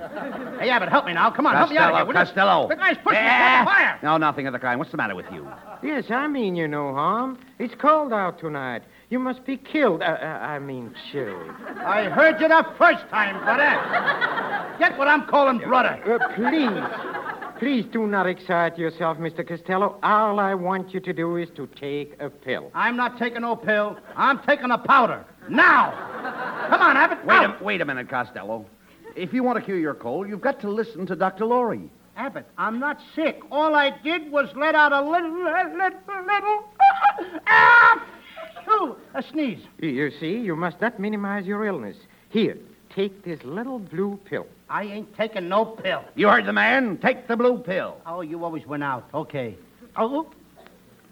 hey, 0.59 0.69
Abbott, 0.71 0.89
help 0.89 1.05
me 1.05 1.13
now. 1.13 1.29
Come 1.29 1.45
on, 1.45 1.55
help 1.55 1.69
me 1.69 1.77
out 1.77 1.91
of 1.91 1.97
here. 1.97 2.05
will 2.05 2.13
you? 2.13 2.19
Costello. 2.25 2.67
The 2.67 2.75
guy's 2.75 2.97
pushing 2.97 3.21
me 3.21 3.27
Eh? 3.29 3.59
the 3.59 3.65
fire. 3.65 3.99
No, 4.01 4.17
nothing 4.17 4.47
of 4.47 4.53
the 4.53 4.57
kind. 4.59 4.79
What's 4.79 4.89
the 4.89 4.97
matter 4.97 5.13
with 5.15 5.27
you? 5.31 5.47
Yes, 5.83 6.05
I 6.09 6.27
mean 6.27 6.55
you 6.55 6.67
no 6.67 6.93
harm. 6.93 7.37
It's 7.59 7.75
cold 7.75 8.11
out 8.13 8.39
tonight. 8.39 8.81
You 9.09 9.19
must 9.19 9.45
be 9.45 9.57
killed. 9.57 10.01
Uh, 10.01 10.05
uh, 10.05 10.25
I 10.25 10.57
mean 10.59 10.95
chilled. 11.11 11.51
I 11.85 12.05
heard 12.05 12.41
you 12.41 12.47
the 12.47 12.65
first 12.79 13.07
time, 13.09 13.43
brother. 13.43 14.77
Get 14.79 14.97
what 14.97 15.07
I'm 15.07 15.27
calling 15.27 15.59
brother. 15.59 15.99
Uh, 16.05 16.33
please, 16.35 16.83
please 17.59 17.85
do 17.91 18.07
not 18.07 18.25
excite 18.27 18.77
yourself, 18.77 19.17
Mr. 19.17 19.45
Costello. 19.47 19.99
All 20.01 20.39
I 20.39 20.53
want 20.55 20.93
you 20.93 20.99
to 21.01 21.13
do 21.13 21.35
is 21.37 21.49
to 21.55 21.67
take 21.67 22.15
a 22.19 22.29
pill. 22.29 22.71
I'm 22.73 22.95
not 22.95 23.17
taking 23.19 23.41
no 23.41 23.55
pill. 23.55 23.97
I'm 24.15 24.39
taking 24.43 24.71
a 24.71 24.77
powder. 24.77 25.25
Now. 25.49 25.91
Come 26.69 26.81
on, 26.81 26.97
Abbott. 26.97 27.25
Wait 27.25 27.43
a, 27.43 27.57
wait 27.61 27.81
a 27.81 27.85
minute, 27.85 28.09
Costello. 28.09 28.65
If 29.15 29.33
you 29.33 29.43
want 29.43 29.57
to 29.59 29.65
cure 29.65 29.77
your 29.77 29.93
cold, 29.95 30.29
you've 30.29 30.41
got 30.41 30.59
to 30.61 30.69
listen 30.69 31.05
to 31.07 31.15
Dr. 31.15 31.45
Lorre. 31.45 31.89
Abbott, 32.15 32.45
I'm 32.57 32.79
not 32.79 32.99
sick. 33.15 33.41
All 33.51 33.75
I 33.75 33.97
did 34.03 34.31
was 34.31 34.49
let 34.55 34.75
out 34.75 34.91
a 34.91 35.01
little, 35.01 35.31
little, 35.31 35.77
little, 35.77 36.63
ah, 37.47 38.05
phew, 38.65 38.95
a 39.13 39.23
sneeze. 39.23 39.59
You- 39.79 39.89
You 39.89 40.11
see, 40.19 40.37
you 40.37 40.55
must 40.55 40.79
not 40.81 40.99
minimize 40.99 41.45
your 41.45 41.65
illness. 41.65 41.95
Here, 42.29 42.57
take 42.93 43.23
this 43.23 43.41
little 43.43 43.79
blue 43.79 44.19
pill. 44.25 44.47
I 44.69 44.83
ain't 44.83 45.15
taking 45.15 45.49
no 45.49 45.65
pill. 45.65 46.03
You 46.15 46.29
heard 46.29 46.45
the 46.45 46.53
man. 46.53 46.97
Take 46.97 47.27
the 47.27 47.35
blue 47.35 47.57
pill. 47.57 47.97
Oh, 48.05 48.21
you 48.21 48.43
always 48.43 48.65
went 48.67 48.83
out. 48.83 49.09
Okay. 49.13 49.55
Oh, 49.95 50.27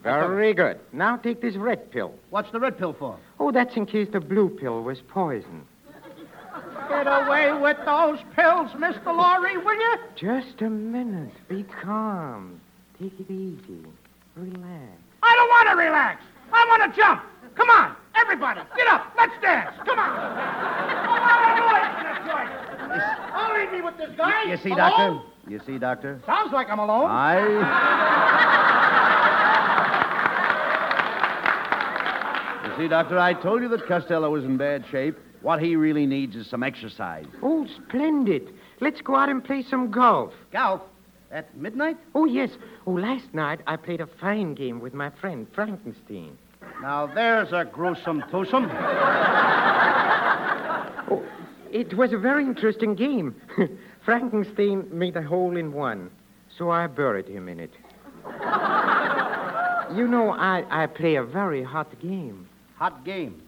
Very 0.04 0.54
good. 0.54 0.80
Now 0.94 1.18
take 1.18 1.42
this 1.42 1.56
red 1.56 1.92
pill. 1.92 2.14
what's 2.30 2.52
the 2.52 2.60
red 2.60 2.78
pill 2.78 2.94
for? 2.94 3.18
Oh, 3.40 3.52
that's 3.52 3.76
in 3.76 3.86
case 3.86 4.08
the 4.12 4.20
blue 4.20 4.50
pill 4.50 4.84
was 4.84 5.02
poison. 5.02 5.64
Get 6.90 7.08
away 7.08 7.52
with 7.60 7.78
those 7.86 8.20
pills, 8.36 8.72
Mr. 8.72 9.04
Lorre, 9.08 9.64
will 9.64 9.76
you? 9.76 9.96
Just 10.16 10.62
a 10.62 10.70
minute. 10.70 11.34
Be 11.50 11.64
calm. 11.84 12.62
Take 13.00 13.20
it 13.20 13.30
easy. 13.30 13.80
Relax. 14.36 14.92
I 15.24 15.36
don't 15.36 15.50
want 15.50 15.70
to 15.70 15.76
relax. 15.86 16.24
I 16.54 16.66
want 16.70 16.94
to 16.94 16.98
jump. 17.00 17.24
Come 17.56 17.70
on, 17.70 17.96
everybody, 18.16 18.62
get 18.78 18.88
up. 18.88 19.12
Let's 19.18 19.34
dance. 19.42 19.76
Come 19.86 20.00
on. 20.00 20.16
Come 21.06 22.38
on, 22.38 22.67
I'll 22.92 23.60
leave 23.60 23.72
me 23.72 23.82
with 23.82 23.98
this 23.98 24.10
guy. 24.18 24.44
You 24.44 24.58
see, 24.58 24.72
Alone? 24.72 24.78
Doctor? 24.78 25.52
You 25.52 25.62
see, 25.66 25.78
Doctor? 25.78 26.22
Sounds 26.26 26.52
like 26.52 26.70
I'm 26.70 26.80
alone. 26.80 27.10
I. 27.10 27.40
You 32.68 32.84
see, 32.84 32.88
Doctor, 32.90 33.18
I 33.18 33.34
told 33.34 33.62
you 33.62 33.70
that 33.70 33.88
Costello 33.88 34.30
was 34.32 34.44
in 34.44 34.58
bad 34.58 34.86
shape. 34.92 35.18
What 35.42 35.62
he 35.62 35.76
really 35.76 36.06
needs 36.06 36.36
is 36.36 36.48
some 36.48 36.64
exercise. 36.64 37.26
Oh, 37.42 37.66
splendid. 37.68 38.54
Let's 38.82 39.02
go 39.02 39.16
out 39.16 39.30
and 39.30 39.44
play 39.44 39.64
some 39.64 39.92
golf. 39.92 40.34
Golf 40.52 40.82
at 41.32 41.56
midnight? 41.56 41.98
Oh, 42.16 42.26
yes. 42.26 42.50
Oh, 42.86 42.92
last 42.92 43.34
night 43.34 43.62
I 43.68 43.76
played 43.78 44.02
a 44.02 44.08
fine 44.08 44.54
game 44.56 44.80
with 44.80 44.94
my 44.94 45.10
friend 45.10 45.48
Frankenstein. 45.54 46.38
Now 46.82 47.08
there's 47.08 47.52
a 47.54 47.66
gruesome 47.66 48.24
twosome. 48.30 48.66
It 51.72 51.94
was 51.96 52.14
a 52.14 52.18
very 52.18 52.44
interesting 52.44 52.96
game. 52.96 53.36
Frankenstein 54.06 54.88
made 54.92 55.16
a 55.16 55.22
hole 55.22 55.58
in 55.58 55.74
one, 55.74 56.10
so 56.58 56.70
I 56.72 56.88
buried 56.88 57.28
him 57.28 57.48
in 57.50 57.60
it. 57.60 57.74
you 59.96 60.08
know, 60.08 60.32
I, 60.32 60.64
I 60.70 60.88
play 60.88 61.16
a 61.16 61.24
very 61.24 61.64
hot 61.64 62.00
game. 62.00 62.48
Hot 62.76 63.04
game. 63.06 63.42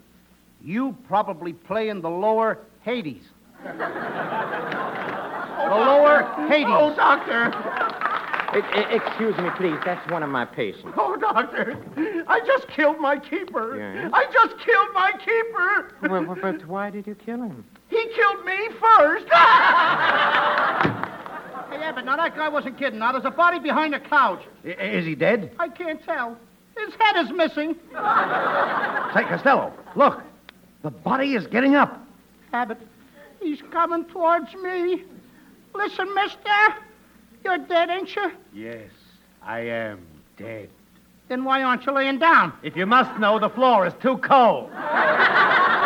You 0.62 0.96
probably 1.08 1.54
play 1.54 1.90
in 1.90 2.02
the 2.02 2.10
lower 2.10 2.60
Hades. 2.82 3.24
the 3.64 3.70
lower 5.70 6.24
Hades. 6.50 6.66
Oh, 6.70 6.94
doctor. 6.96 7.54
E- 8.56 8.60
e- 8.60 8.96
excuse 8.96 9.38
me, 9.38 9.50
please. 9.58 9.78
That's 9.86 10.10
one 10.10 10.24
of 10.24 10.30
my 10.30 10.44
patients. 10.46 10.94
Oh, 10.98 11.16
doctor. 11.18 11.78
I 12.28 12.40
just 12.46 12.68
killed 12.70 13.00
my 13.00 13.18
keeper. 13.20 13.78
Yes? 13.78 14.12
I 14.14 14.26
just 14.34 14.58
killed 14.66 14.88
my 14.94 15.12
keeper. 15.20 15.94
well, 16.10 16.26
well, 16.26 16.38
but 16.42 16.66
why 16.68 16.90
did 16.90 17.06
you 17.08 17.16
kill 17.16 17.44
him? 17.44 17.64
He 18.00 18.08
killed 18.16 18.46
me 18.46 18.70
first. 18.80 19.26
Hey, 21.70 21.78
yeah, 21.82 21.92
but 21.92 22.04
now 22.04 22.18
that 22.18 22.36
guy 22.36 22.50
wasn't 22.50 22.80
kidding. 22.80 22.98
Now 22.98 23.12
there's 23.12 23.26
a 23.26 23.30
body 23.30 23.60
behind 23.60 23.94
the 23.94 24.00
couch. 24.00 24.42
I- 24.66 24.70
is 24.70 25.06
he 25.06 25.14
dead? 25.14 25.52
I 25.60 25.68
can't 25.70 26.04
tell. 26.04 26.36
His 26.76 26.92
head 27.00 27.24
is 27.24 27.32
missing. 27.32 27.76
Say, 29.14 29.24
Costello, 29.26 29.72
look. 29.96 30.24
The 30.82 30.90
body 30.90 31.36
is 31.36 31.46
getting 31.46 31.76
up. 31.76 32.04
Abbott, 32.54 32.80
he's 33.40 33.62
coming 33.72 34.06
towards 34.06 34.52
me. 34.56 35.04
Listen, 35.76 36.12
mister. 36.16 36.40
You're 37.44 37.60
dead, 37.60 37.92
ain't 37.92 38.16
you? 38.16 38.32
yes, 38.52 38.90
I 39.44 39.60
am 39.60 40.00
dead. 40.38 40.70
Then 41.28 41.44
why 41.44 41.62
aren't 41.62 41.86
you 41.86 41.92
laying 41.92 42.18
down? 42.18 42.52
If 42.64 42.76
you 42.76 42.88
must 42.88 43.20
know, 43.20 43.38
the 43.38 43.50
floor 43.50 43.86
is 43.86 43.94
too 44.02 44.18
cold. 44.18 44.72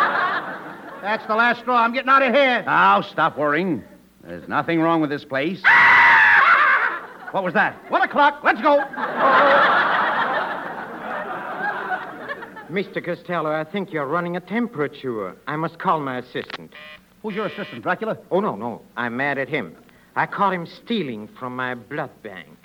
That's 1.04 1.26
the 1.26 1.34
last 1.34 1.60
straw. 1.60 1.82
I'm 1.82 1.92
getting 1.92 2.08
out 2.08 2.22
of 2.22 2.32
here. 2.32 2.62
Now, 2.62 3.02
stop 3.02 3.36
worrying. 3.36 3.84
There's 4.22 4.48
nothing 4.48 4.80
wrong 4.80 5.02
with 5.02 5.10
this 5.10 5.22
place. 5.22 5.62
what 7.30 7.44
was 7.44 7.52
that? 7.52 7.76
One 7.90 8.00
o'clock. 8.00 8.40
Let's 8.42 8.62
go. 8.62 8.78
Mr. 12.70 13.04
Costello, 13.04 13.52
I 13.52 13.64
think 13.64 13.92
you're 13.92 14.06
running 14.06 14.38
a 14.38 14.40
temperature. 14.40 15.36
I 15.46 15.56
must 15.56 15.78
call 15.78 16.00
my 16.00 16.16
assistant. 16.16 16.72
Who's 17.20 17.34
your 17.34 17.46
assistant, 17.48 17.82
Dracula? 17.82 18.16
Oh, 18.30 18.40
no, 18.40 18.56
no. 18.56 18.80
I'm 18.96 19.14
mad 19.18 19.36
at 19.36 19.50
him. 19.50 19.76
I 20.16 20.24
caught 20.24 20.54
him 20.54 20.66
stealing 20.66 21.28
from 21.38 21.54
my 21.54 21.74
blood 21.74 22.12
bank. 22.22 22.56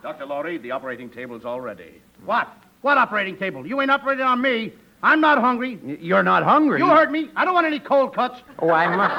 Dr. 0.00 0.26
Lorre, 0.26 0.62
the 0.62 0.70
operating 0.70 1.10
table's 1.10 1.44
all 1.44 1.60
ready. 1.60 2.00
What? 2.24 2.46
What 2.82 2.98
operating 2.98 3.36
table? 3.36 3.66
You 3.66 3.80
ain't 3.80 3.90
operating 3.90 4.24
on 4.24 4.40
me. 4.40 4.72
I'm 5.02 5.20
not 5.20 5.38
hungry. 5.38 5.78
You're 6.00 6.22
not 6.22 6.42
hungry. 6.42 6.80
You 6.80 6.88
heard 6.88 7.10
me. 7.10 7.28
I 7.36 7.44
don't 7.44 7.54
want 7.54 7.66
any 7.66 7.78
cold 7.78 8.14
cuts. 8.14 8.40
Oh, 8.58 8.70
I 8.70 8.88
must. 8.94 9.14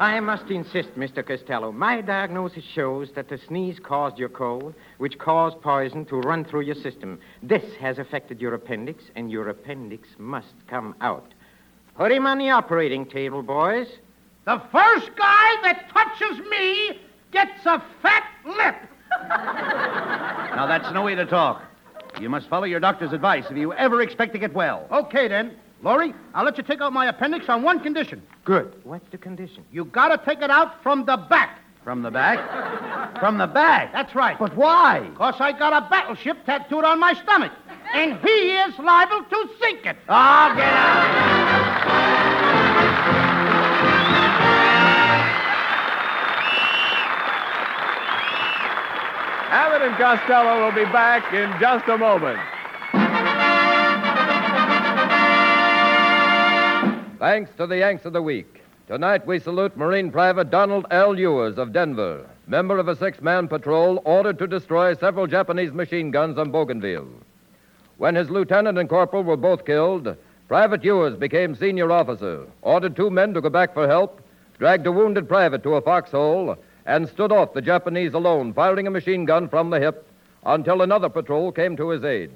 I 0.00 0.18
must 0.18 0.50
insist, 0.50 0.96
Mr. 0.96 1.24
Costello. 1.24 1.70
My 1.70 2.00
diagnosis 2.00 2.64
shows 2.64 3.12
that 3.14 3.28
the 3.28 3.38
sneeze 3.38 3.78
caused 3.78 4.18
your 4.18 4.28
cold, 4.30 4.74
which 4.98 5.16
caused 5.18 5.60
poison 5.60 6.04
to 6.06 6.16
run 6.16 6.44
through 6.44 6.62
your 6.62 6.74
system. 6.74 7.20
This 7.40 7.62
has 7.76 7.98
affected 7.98 8.40
your 8.40 8.54
appendix, 8.54 9.04
and 9.14 9.30
your 9.30 9.48
appendix 9.48 10.08
must 10.18 10.54
come 10.66 10.96
out. 11.00 11.32
Put 11.96 12.10
him 12.10 12.26
on 12.26 12.38
the 12.38 12.50
operating 12.50 13.06
table, 13.06 13.42
boys. 13.42 13.86
The 14.44 14.60
first 14.72 15.10
guy 15.16 15.56
that 15.62 15.88
touches 15.92 16.44
me 16.50 16.98
gets 17.30 17.64
a 17.64 17.80
fat 18.02 18.24
lip. 18.44 18.74
Now, 19.28 20.66
that's 20.66 20.92
no 20.92 21.04
way 21.04 21.14
to 21.14 21.26
talk. 21.26 21.62
You 22.20 22.28
must 22.28 22.48
follow 22.48 22.64
your 22.64 22.80
doctor's 22.80 23.12
advice 23.12 23.44
if 23.50 23.56
you 23.56 23.72
ever 23.72 24.02
expect 24.02 24.32
to 24.34 24.38
get 24.38 24.52
well. 24.54 24.86
Okay, 24.90 25.28
then. 25.28 25.56
Lorre, 25.82 26.14
I'll 26.34 26.44
let 26.44 26.56
you 26.56 26.62
take 26.62 26.80
out 26.80 26.92
my 26.92 27.06
appendix 27.06 27.48
on 27.48 27.62
one 27.62 27.80
condition. 27.80 28.22
Good. 28.44 28.74
What's 28.84 29.10
the 29.10 29.18
condition? 29.18 29.64
You 29.72 29.84
gotta 29.86 30.20
take 30.24 30.40
it 30.40 30.50
out 30.50 30.80
from 30.82 31.04
the 31.06 31.16
back. 31.16 31.58
From 31.82 32.02
the 32.02 32.10
back? 32.10 33.18
From 33.18 33.38
the 33.38 33.48
back? 33.48 33.92
That's 33.92 34.14
right. 34.14 34.38
But 34.38 34.56
why? 34.56 35.08
Because 35.10 35.34
I 35.40 35.50
got 35.50 35.72
a 35.72 35.88
battleship 35.90 36.44
tattooed 36.46 36.84
on 36.84 37.00
my 37.00 37.14
stomach. 37.14 37.52
And 37.92 38.18
he 38.20 38.28
is 38.28 38.78
liable 38.78 39.24
to 39.28 39.48
sink 39.60 39.84
it. 39.84 39.96
Oh, 40.08 40.54
get 40.54 40.72
out! 40.72 41.41
Abbott 49.72 49.88
and 49.88 49.96
Costello 49.96 50.64
will 50.66 50.72
be 50.72 50.84
back 50.92 51.32
in 51.32 51.50
just 51.58 51.88
a 51.88 51.96
moment. 51.96 52.38
Thanks 57.18 57.50
to 57.56 57.66
the 57.66 57.78
Yanks 57.78 58.04
of 58.04 58.12
the 58.12 58.20
Week. 58.20 58.60
Tonight 58.86 59.26
we 59.26 59.38
salute 59.38 59.74
Marine 59.74 60.10
Private 60.10 60.50
Donald 60.50 60.84
L. 60.90 61.18
Ewers 61.18 61.56
of 61.56 61.72
Denver, 61.72 62.26
member 62.46 62.76
of 62.76 62.88
a 62.88 62.96
six 62.96 63.22
man 63.22 63.48
patrol 63.48 64.02
ordered 64.04 64.38
to 64.40 64.46
destroy 64.46 64.94
several 64.94 65.26
Japanese 65.26 65.72
machine 65.72 66.10
guns 66.10 66.36
on 66.36 66.50
Bougainville. 66.50 67.08
When 67.96 68.14
his 68.14 68.28
lieutenant 68.28 68.76
and 68.76 68.90
corporal 68.90 69.22
were 69.22 69.38
both 69.38 69.64
killed, 69.64 70.14
Private 70.48 70.84
Ewers 70.84 71.16
became 71.16 71.54
senior 71.54 71.90
officer, 71.90 72.46
ordered 72.60 72.94
two 72.94 73.08
men 73.08 73.32
to 73.32 73.40
go 73.40 73.48
back 73.48 73.72
for 73.72 73.88
help, 73.88 74.20
dragged 74.58 74.86
a 74.86 74.92
wounded 74.92 75.30
private 75.30 75.62
to 75.62 75.76
a 75.76 75.80
foxhole, 75.80 76.58
and 76.86 77.08
stood 77.08 77.32
off 77.32 77.54
the 77.54 77.62
Japanese 77.62 78.14
alone, 78.14 78.52
firing 78.52 78.86
a 78.86 78.90
machine 78.90 79.24
gun 79.24 79.48
from 79.48 79.70
the 79.70 79.80
hip 79.80 80.06
until 80.44 80.82
another 80.82 81.08
patrol 81.08 81.52
came 81.52 81.76
to 81.76 81.90
his 81.90 82.04
aid. 82.04 82.32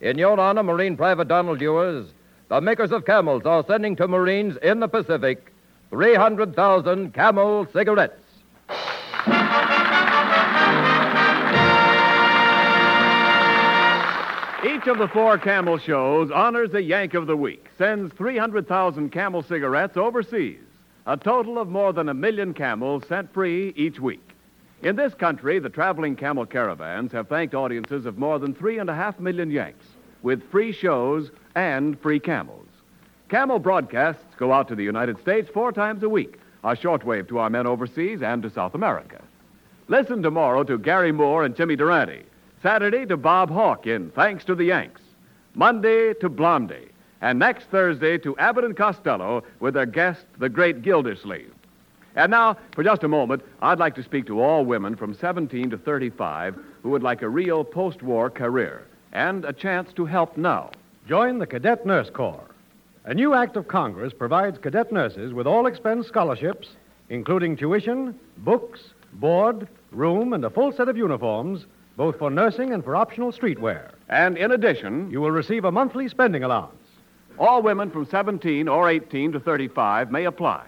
In 0.00 0.18
your 0.18 0.38
honor, 0.38 0.62
Marine 0.62 0.96
Private 0.96 1.28
Donald 1.28 1.60
Ewers, 1.60 2.06
the 2.48 2.60
makers 2.60 2.92
of 2.92 3.04
camels 3.04 3.44
are 3.46 3.64
sending 3.66 3.96
to 3.96 4.08
Marines 4.08 4.56
in 4.62 4.80
the 4.80 4.88
Pacific 4.88 5.52
300,000 5.90 7.12
camel 7.14 7.66
cigarettes. 7.72 8.22
Each 14.62 14.86
of 14.86 14.98
the 14.98 15.08
four 15.12 15.38
camel 15.38 15.78
shows 15.78 16.30
honors 16.30 16.74
a 16.74 16.82
Yank 16.82 17.14
of 17.14 17.26
the 17.26 17.36
Week, 17.36 17.66
sends 17.78 18.12
300,000 18.14 19.10
camel 19.10 19.42
cigarettes 19.42 19.96
overseas, 19.96 20.60
a 21.10 21.16
total 21.16 21.58
of 21.58 21.68
more 21.68 21.92
than 21.92 22.08
a 22.08 22.14
million 22.14 22.54
camels 22.54 23.02
sent 23.08 23.34
free 23.34 23.72
each 23.74 23.98
week. 23.98 24.22
In 24.80 24.94
this 24.94 25.12
country, 25.12 25.58
the 25.58 25.68
traveling 25.68 26.14
camel 26.14 26.46
caravans 26.46 27.10
have 27.10 27.26
thanked 27.26 27.52
audiences 27.52 28.06
of 28.06 28.16
more 28.16 28.38
than 28.38 28.54
three 28.54 28.78
and 28.78 28.88
a 28.88 28.94
half 28.94 29.18
million 29.18 29.50
Yanks 29.50 29.86
with 30.22 30.48
free 30.52 30.70
shows 30.70 31.32
and 31.56 32.00
free 32.00 32.20
camels. 32.20 32.68
Camel 33.28 33.58
broadcasts 33.58 34.22
go 34.36 34.52
out 34.52 34.68
to 34.68 34.76
the 34.76 34.84
United 34.84 35.18
States 35.18 35.50
four 35.52 35.72
times 35.72 36.04
a 36.04 36.08
week, 36.08 36.38
a 36.62 36.76
shortwave 36.76 37.26
to 37.26 37.38
our 37.38 37.50
men 37.50 37.66
overseas 37.66 38.22
and 38.22 38.44
to 38.44 38.50
South 38.50 38.76
America. 38.76 39.20
Listen 39.88 40.22
tomorrow 40.22 40.62
to 40.62 40.78
Garry 40.78 41.10
Moore 41.10 41.44
and 41.44 41.56
Jimmy 41.56 41.74
Durante. 41.74 42.22
Saturday 42.62 43.04
to 43.06 43.16
Bob 43.16 43.50
Hawk 43.50 43.84
in 43.84 44.12
Thanks 44.12 44.44
to 44.44 44.54
the 44.54 44.66
Yanks. 44.66 45.00
Monday 45.56 46.14
to 46.14 46.28
Blondie. 46.28 46.90
And 47.20 47.38
next 47.38 47.66
Thursday 47.66 48.18
to 48.18 48.36
Abbott 48.38 48.64
and 48.64 48.76
Costello 48.76 49.44
with 49.60 49.74
their 49.74 49.86
guest, 49.86 50.24
the 50.38 50.48
great 50.48 50.82
Gildersleeve. 50.82 51.52
And 52.16 52.30
now, 52.30 52.56
for 52.74 52.82
just 52.82 53.04
a 53.04 53.08
moment, 53.08 53.42
I'd 53.62 53.78
like 53.78 53.94
to 53.96 54.02
speak 54.02 54.26
to 54.26 54.40
all 54.40 54.64
women 54.64 54.96
from 54.96 55.14
17 55.14 55.70
to 55.70 55.78
35 55.78 56.56
who 56.82 56.90
would 56.90 57.02
like 57.02 57.22
a 57.22 57.28
real 57.28 57.62
post 57.62 58.02
war 58.02 58.30
career 58.30 58.86
and 59.12 59.44
a 59.44 59.52
chance 59.52 59.92
to 59.94 60.06
help 60.06 60.36
now. 60.36 60.70
Join 61.08 61.38
the 61.38 61.46
Cadet 61.46 61.84
Nurse 61.86 62.10
Corps. 62.10 62.46
A 63.04 63.14
new 63.14 63.34
act 63.34 63.56
of 63.56 63.68
Congress 63.68 64.12
provides 64.12 64.58
cadet 64.58 64.92
nurses 64.92 65.32
with 65.32 65.46
all 65.46 65.66
expense 65.66 66.06
scholarships, 66.06 66.68
including 67.08 67.56
tuition, 67.56 68.18
books, 68.38 68.80
board, 69.14 69.66
room, 69.90 70.32
and 70.32 70.44
a 70.44 70.50
full 70.50 70.72
set 70.72 70.88
of 70.88 70.96
uniforms, 70.96 71.64
both 71.96 72.18
for 72.18 72.30
nursing 72.30 72.72
and 72.72 72.84
for 72.84 72.94
optional 72.94 73.32
streetwear. 73.32 73.90
And 74.08 74.36
in 74.36 74.52
addition, 74.52 75.10
You 75.10 75.20
will 75.20 75.30
receive 75.30 75.64
a 75.64 75.72
monthly 75.72 76.08
spending 76.08 76.44
allowance. 76.44 76.79
All 77.40 77.62
women 77.62 77.90
from 77.90 78.06
17 78.06 78.68
or 78.68 78.88
18 78.88 79.32
to 79.32 79.40
35 79.40 80.12
may 80.12 80.26
apply. 80.26 80.66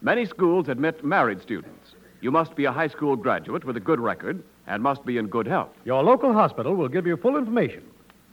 Many 0.00 0.24
schools 0.26 0.68
admit 0.68 1.04
married 1.04 1.42
students. 1.42 1.92
You 2.20 2.30
must 2.30 2.54
be 2.54 2.64
a 2.64 2.72
high 2.72 2.88
school 2.88 3.16
graduate 3.16 3.64
with 3.64 3.76
a 3.76 3.80
good 3.80 4.00
record 4.00 4.42
and 4.66 4.82
must 4.82 5.04
be 5.04 5.18
in 5.18 5.26
good 5.26 5.46
health. 5.46 5.70
Your 5.84 6.02
local 6.02 6.32
hospital 6.32 6.74
will 6.74 6.88
give 6.88 7.06
you 7.06 7.16
full 7.16 7.36
information. 7.36 7.82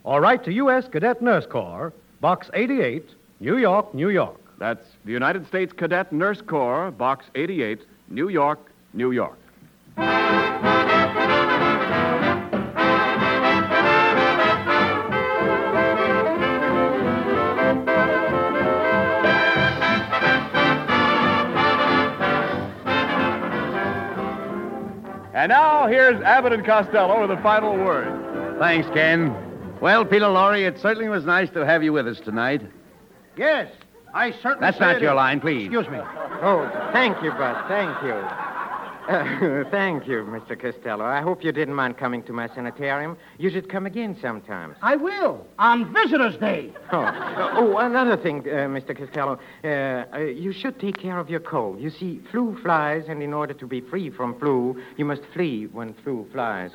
Or 0.03 0.21
write 0.21 0.43
to 0.45 0.53
U.S. 0.53 0.87
Cadet 0.87 1.21
Nurse 1.21 1.45
Corps, 1.45 1.91
Box 2.21 2.49
88, 2.53 3.09
New 3.39 3.57
York, 3.57 3.93
New 3.93 4.09
York. 4.09 4.39
That's 4.59 4.85
the 5.05 5.11
United 5.11 5.47
States 5.47 5.73
Cadet 5.73 6.13
Nurse 6.13 6.41
Corps, 6.41 6.91
Box 6.91 7.25
88, 7.35 7.81
New 8.09 8.29
York, 8.29 8.59
New 8.93 9.11
York. 9.11 9.37
And 25.33 25.49
now 25.49 25.87
here's 25.87 26.21
Abbott 26.23 26.53
and 26.53 26.65
Costello 26.65 27.21
with 27.21 27.35
the 27.35 27.41
final 27.41 27.73
word. 27.77 28.57
Thanks, 28.59 28.87
Ken. 28.89 29.33
Well, 29.79 30.05
Peter 30.05 30.25
Lorre, 30.25 30.67
it 30.67 30.77
certainly 30.79 31.09
was 31.09 31.25
nice 31.25 31.49
to 31.51 31.65
have 31.65 31.83
you 31.83 31.93
with 31.93 32.07
us 32.07 32.19
tonight. 32.19 32.61
Yes, 33.37 33.71
I 34.13 34.31
certainly 34.31 34.59
That's 34.59 34.79
not 34.79 34.97
it 34.97 35.01
your 35.01 35.15
line, 35.15 35.39
please. 35.39 35.65
Excuse 35.65 35.87
me. 35.87 35.99
Oh, 35.99 36.69
thank 36.91 37.21
you, 37.23 37.31
Bud. 37.31 37.65
Thank 37.67 38.03
you. 38.03 38.50
Uh, 39.07 39.63
thank 39.71 40.07
you, 40.07 40.23
Mr. 40.23 40.59
Costello. 40.59 41.03
I 41.05 41.21
hope 41.21 41.43
you 41.43 41.51
didn't 41.51 41.73
mind 41.73 41.97
coming 41.97 42.23
to 42.23 42.33
my 42.33 42.47
sanitarium. 42.53 43.17
You 43.37 43.49
should 43.49 43.69
come 43.69 43.85
again 43.85 44.15
sometime. 44.21 44.75
I 44.81 44.95
will. 44.95 45.45
On 45.59 45.93
Visitor's 45.93 46.37
Day. 46.37 46.71
Oh, 46.91 46.99
uh, 46.99 47.53
oh 47.55 47.77
another 47.77 48.17
thing, 48.17 48.39
uh, 48.41 48.67
Mr. 48.67 48.97
Costello. 48.97 49.39
Uh, 49.63 50.05
uh, 50.15 50.19
you 50.19 50.53
should 50.53 50.79
take 50.79 50.97
care 50.99 51.17
of 51.17 51.29
your 51.29 51.39
cold. 51.39 51.79
You 51.79 51.89
see, 51.89 52.21
flu 52.31 52.57
flies, 52.61 53.05
and 53.07 53.23
in 53.23 53.33
order 53.33 53.53
to 53.53 53.67
be 53.67 53.81
free 53.81 54.09
from 54.09 54.37
flu, 54.39 54.81
you 54.97 55.05
must 55.05 55.23
flee 55.33 55.65
when 55.65 55.93
flu 56.03 56.27
flies. 56.31 56.71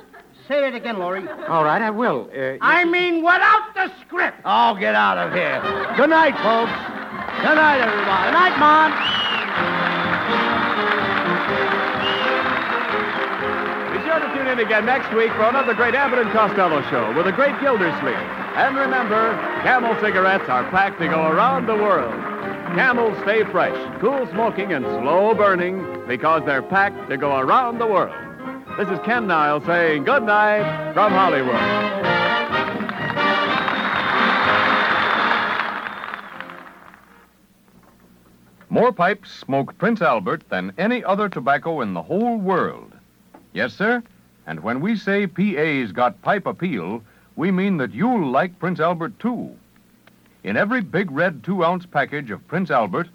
Say 0.48 0.66
it 0.66 0.74
again, 0.74 0.96
Lorre. 0.96 1.26
All 1.48 1.64
right, 1.64 1.82
I 1.82 1.90
will. 1.90 2.30
Uh, 2.36 2.56
I 2.60 2.84
mean, 2.84 3.22
without 3.22 3.74
the 3.74 3.90
script. 4.04 4.38
Oh, 4.44 4.76
get 4.78 4.94
out 4.94 5.18
of 5.18 5.32
here. 5.32 5.60
Good 5.96 6.10
night, 6.10 6.34
folks. 6.42 6.72
Good 7.42 7.56
night, 7.56 7.80
everybody. 7.80 8.24
Good 8.26 8.32
night, 8.32 8.58
Mom. 8.58 8.92
Tune 14.46 14.58
in 14.58 14.64
again 14.64 14.86
next 14.86 15.12
week 15.14 15.30
for 15.32 15.42
another 15.42 15.74
great 15.74 15.94
Abbott 15.94 16.20
and 16.20 16.30
Costello 16.30 16.80
show 16.90 17.12
with 17.16 17.26
a 17.26 17.32
great 17.32 17.58
Gildersleeve. 17.60 18.14
And 18.54 18.76
remember, 18.76 19.32
Camel 19.62 19.94
cigarettes 20.00 20.48
are 20.48 20.68
packed 20.70 21.00
to 21.00 21.08
go 21.08 21.26
around 21.26 21.66
the 21.66 21.74
world. 21.74 22.12
Camels 22.76 23.18
stay 23.22 23.42
fresh, 23.44 23.76
cool 24.00 24.26
smoking, 24.30 24.72
and 24.72 24.84
slow 24.84 25.34
burning 25.34 25.84
because 26.06 26.44
they're 26.46 26.62
packed 26.62 27.10
to 27.10 27.16
go 27.16 27.38
around 27.38 27.78
the 27.78 27.86
world. 27.86 28.14
This 28.78 28.88
is 28.88 28.98
Ken 29.04 29.26
Niles 29.26 29.64
saying 29.64 30.04
good 30.04 30.22
night 30.22 30.92
from 30.92 31.12
Hollywood. 31.12 31.54
More 38.68 38.92
pipes 38.92 39.30
smoke 39.30 39.76
Prince 39.78 40.02
Albert 40.02 40.48
than 40.50 40.72
any 40.78 41.02
other 41.02 41.28
tobacco 41.28 41.80
in 41.80 41.94
the 41.94 42.02
whole 42.02 42.36
world. 42.36 42.92
Yes, 43.52 43.72
sir. 43.72 44.02
And 44.46 44.60
when 44.60 44.80
we 44.80 44.96
say 44.96 45.26
PA's 45.26 45.92
got 45.92 46.22
pipe 46.22 46.46
appeal, 46.46 47.02
we 47.34 47.50
mean 47.50 47.76
that 47.78 47.92
you'll 47.92 48.30
like 48.30 48.58
Prince 48.58 48.80
Albert 48.80 49.18
too. 49.18 49.56
In 50.44 50.56
every 50.56 50.80
big 50.80 51.10
red 51.10 51.42
two 51.42 51.64
ounce 51.64 51.84
package 51.84 52.30
of 52.30 52.46
Prince 52.46 52.70
Albert, 52.70 53.08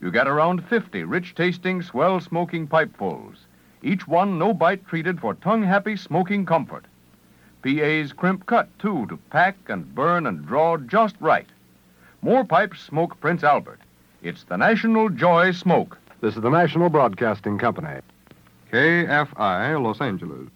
you 0.00 0.10
get 0.10 0.26
around 0.26 0.64
50 0.64 1.04
rich 1.04 1.34
tasting, 1.34 1.82
swell 1.82 2.20
smoking 2.20 2.66
pipefuls, 2.66 3.44
each 3.82 4.08
one 4.08 4.38
no 4.38 4.54
bite 4.54 4.86
treated 4.86 5.20
for 5.20 5.34
tongue 5.34 5.62
happy 5.62 5.96
smoking 5.96 6.46
comfort. 6.46 6.86
PA's 7.62 8.14
crimp 8.14 8.46
cut, 8.46 8.66
too, 8.78 9.06
to 9.08 9.18
pack 9.28 9.56
and 9.68 9.94
burn 9.94 10.26
and 10.26 10.46
draw 10.46 10.78
just 10.78 11.14
right. 11.20 11.48
More 12.22 12.44
pipes 12.44 12.80
smoke 12.80 13.20
Prince 13.20 13.44
Albert. 13.44 13.80
It's 14.22 14.44
the 14.44 14.56
national 14.56 15.10
joy 15.10 15.52
smoke 15.52 15.98
This 16.20 16.36
is 16.36 16.42
the 16.42 16.50
National 16.50 16.88
Broadcasting 16.88 17.58
Company. 17.58 18.00
KFI, 18.72 19.82
Los 19.82 20.00
Angeles. 20.00 20.48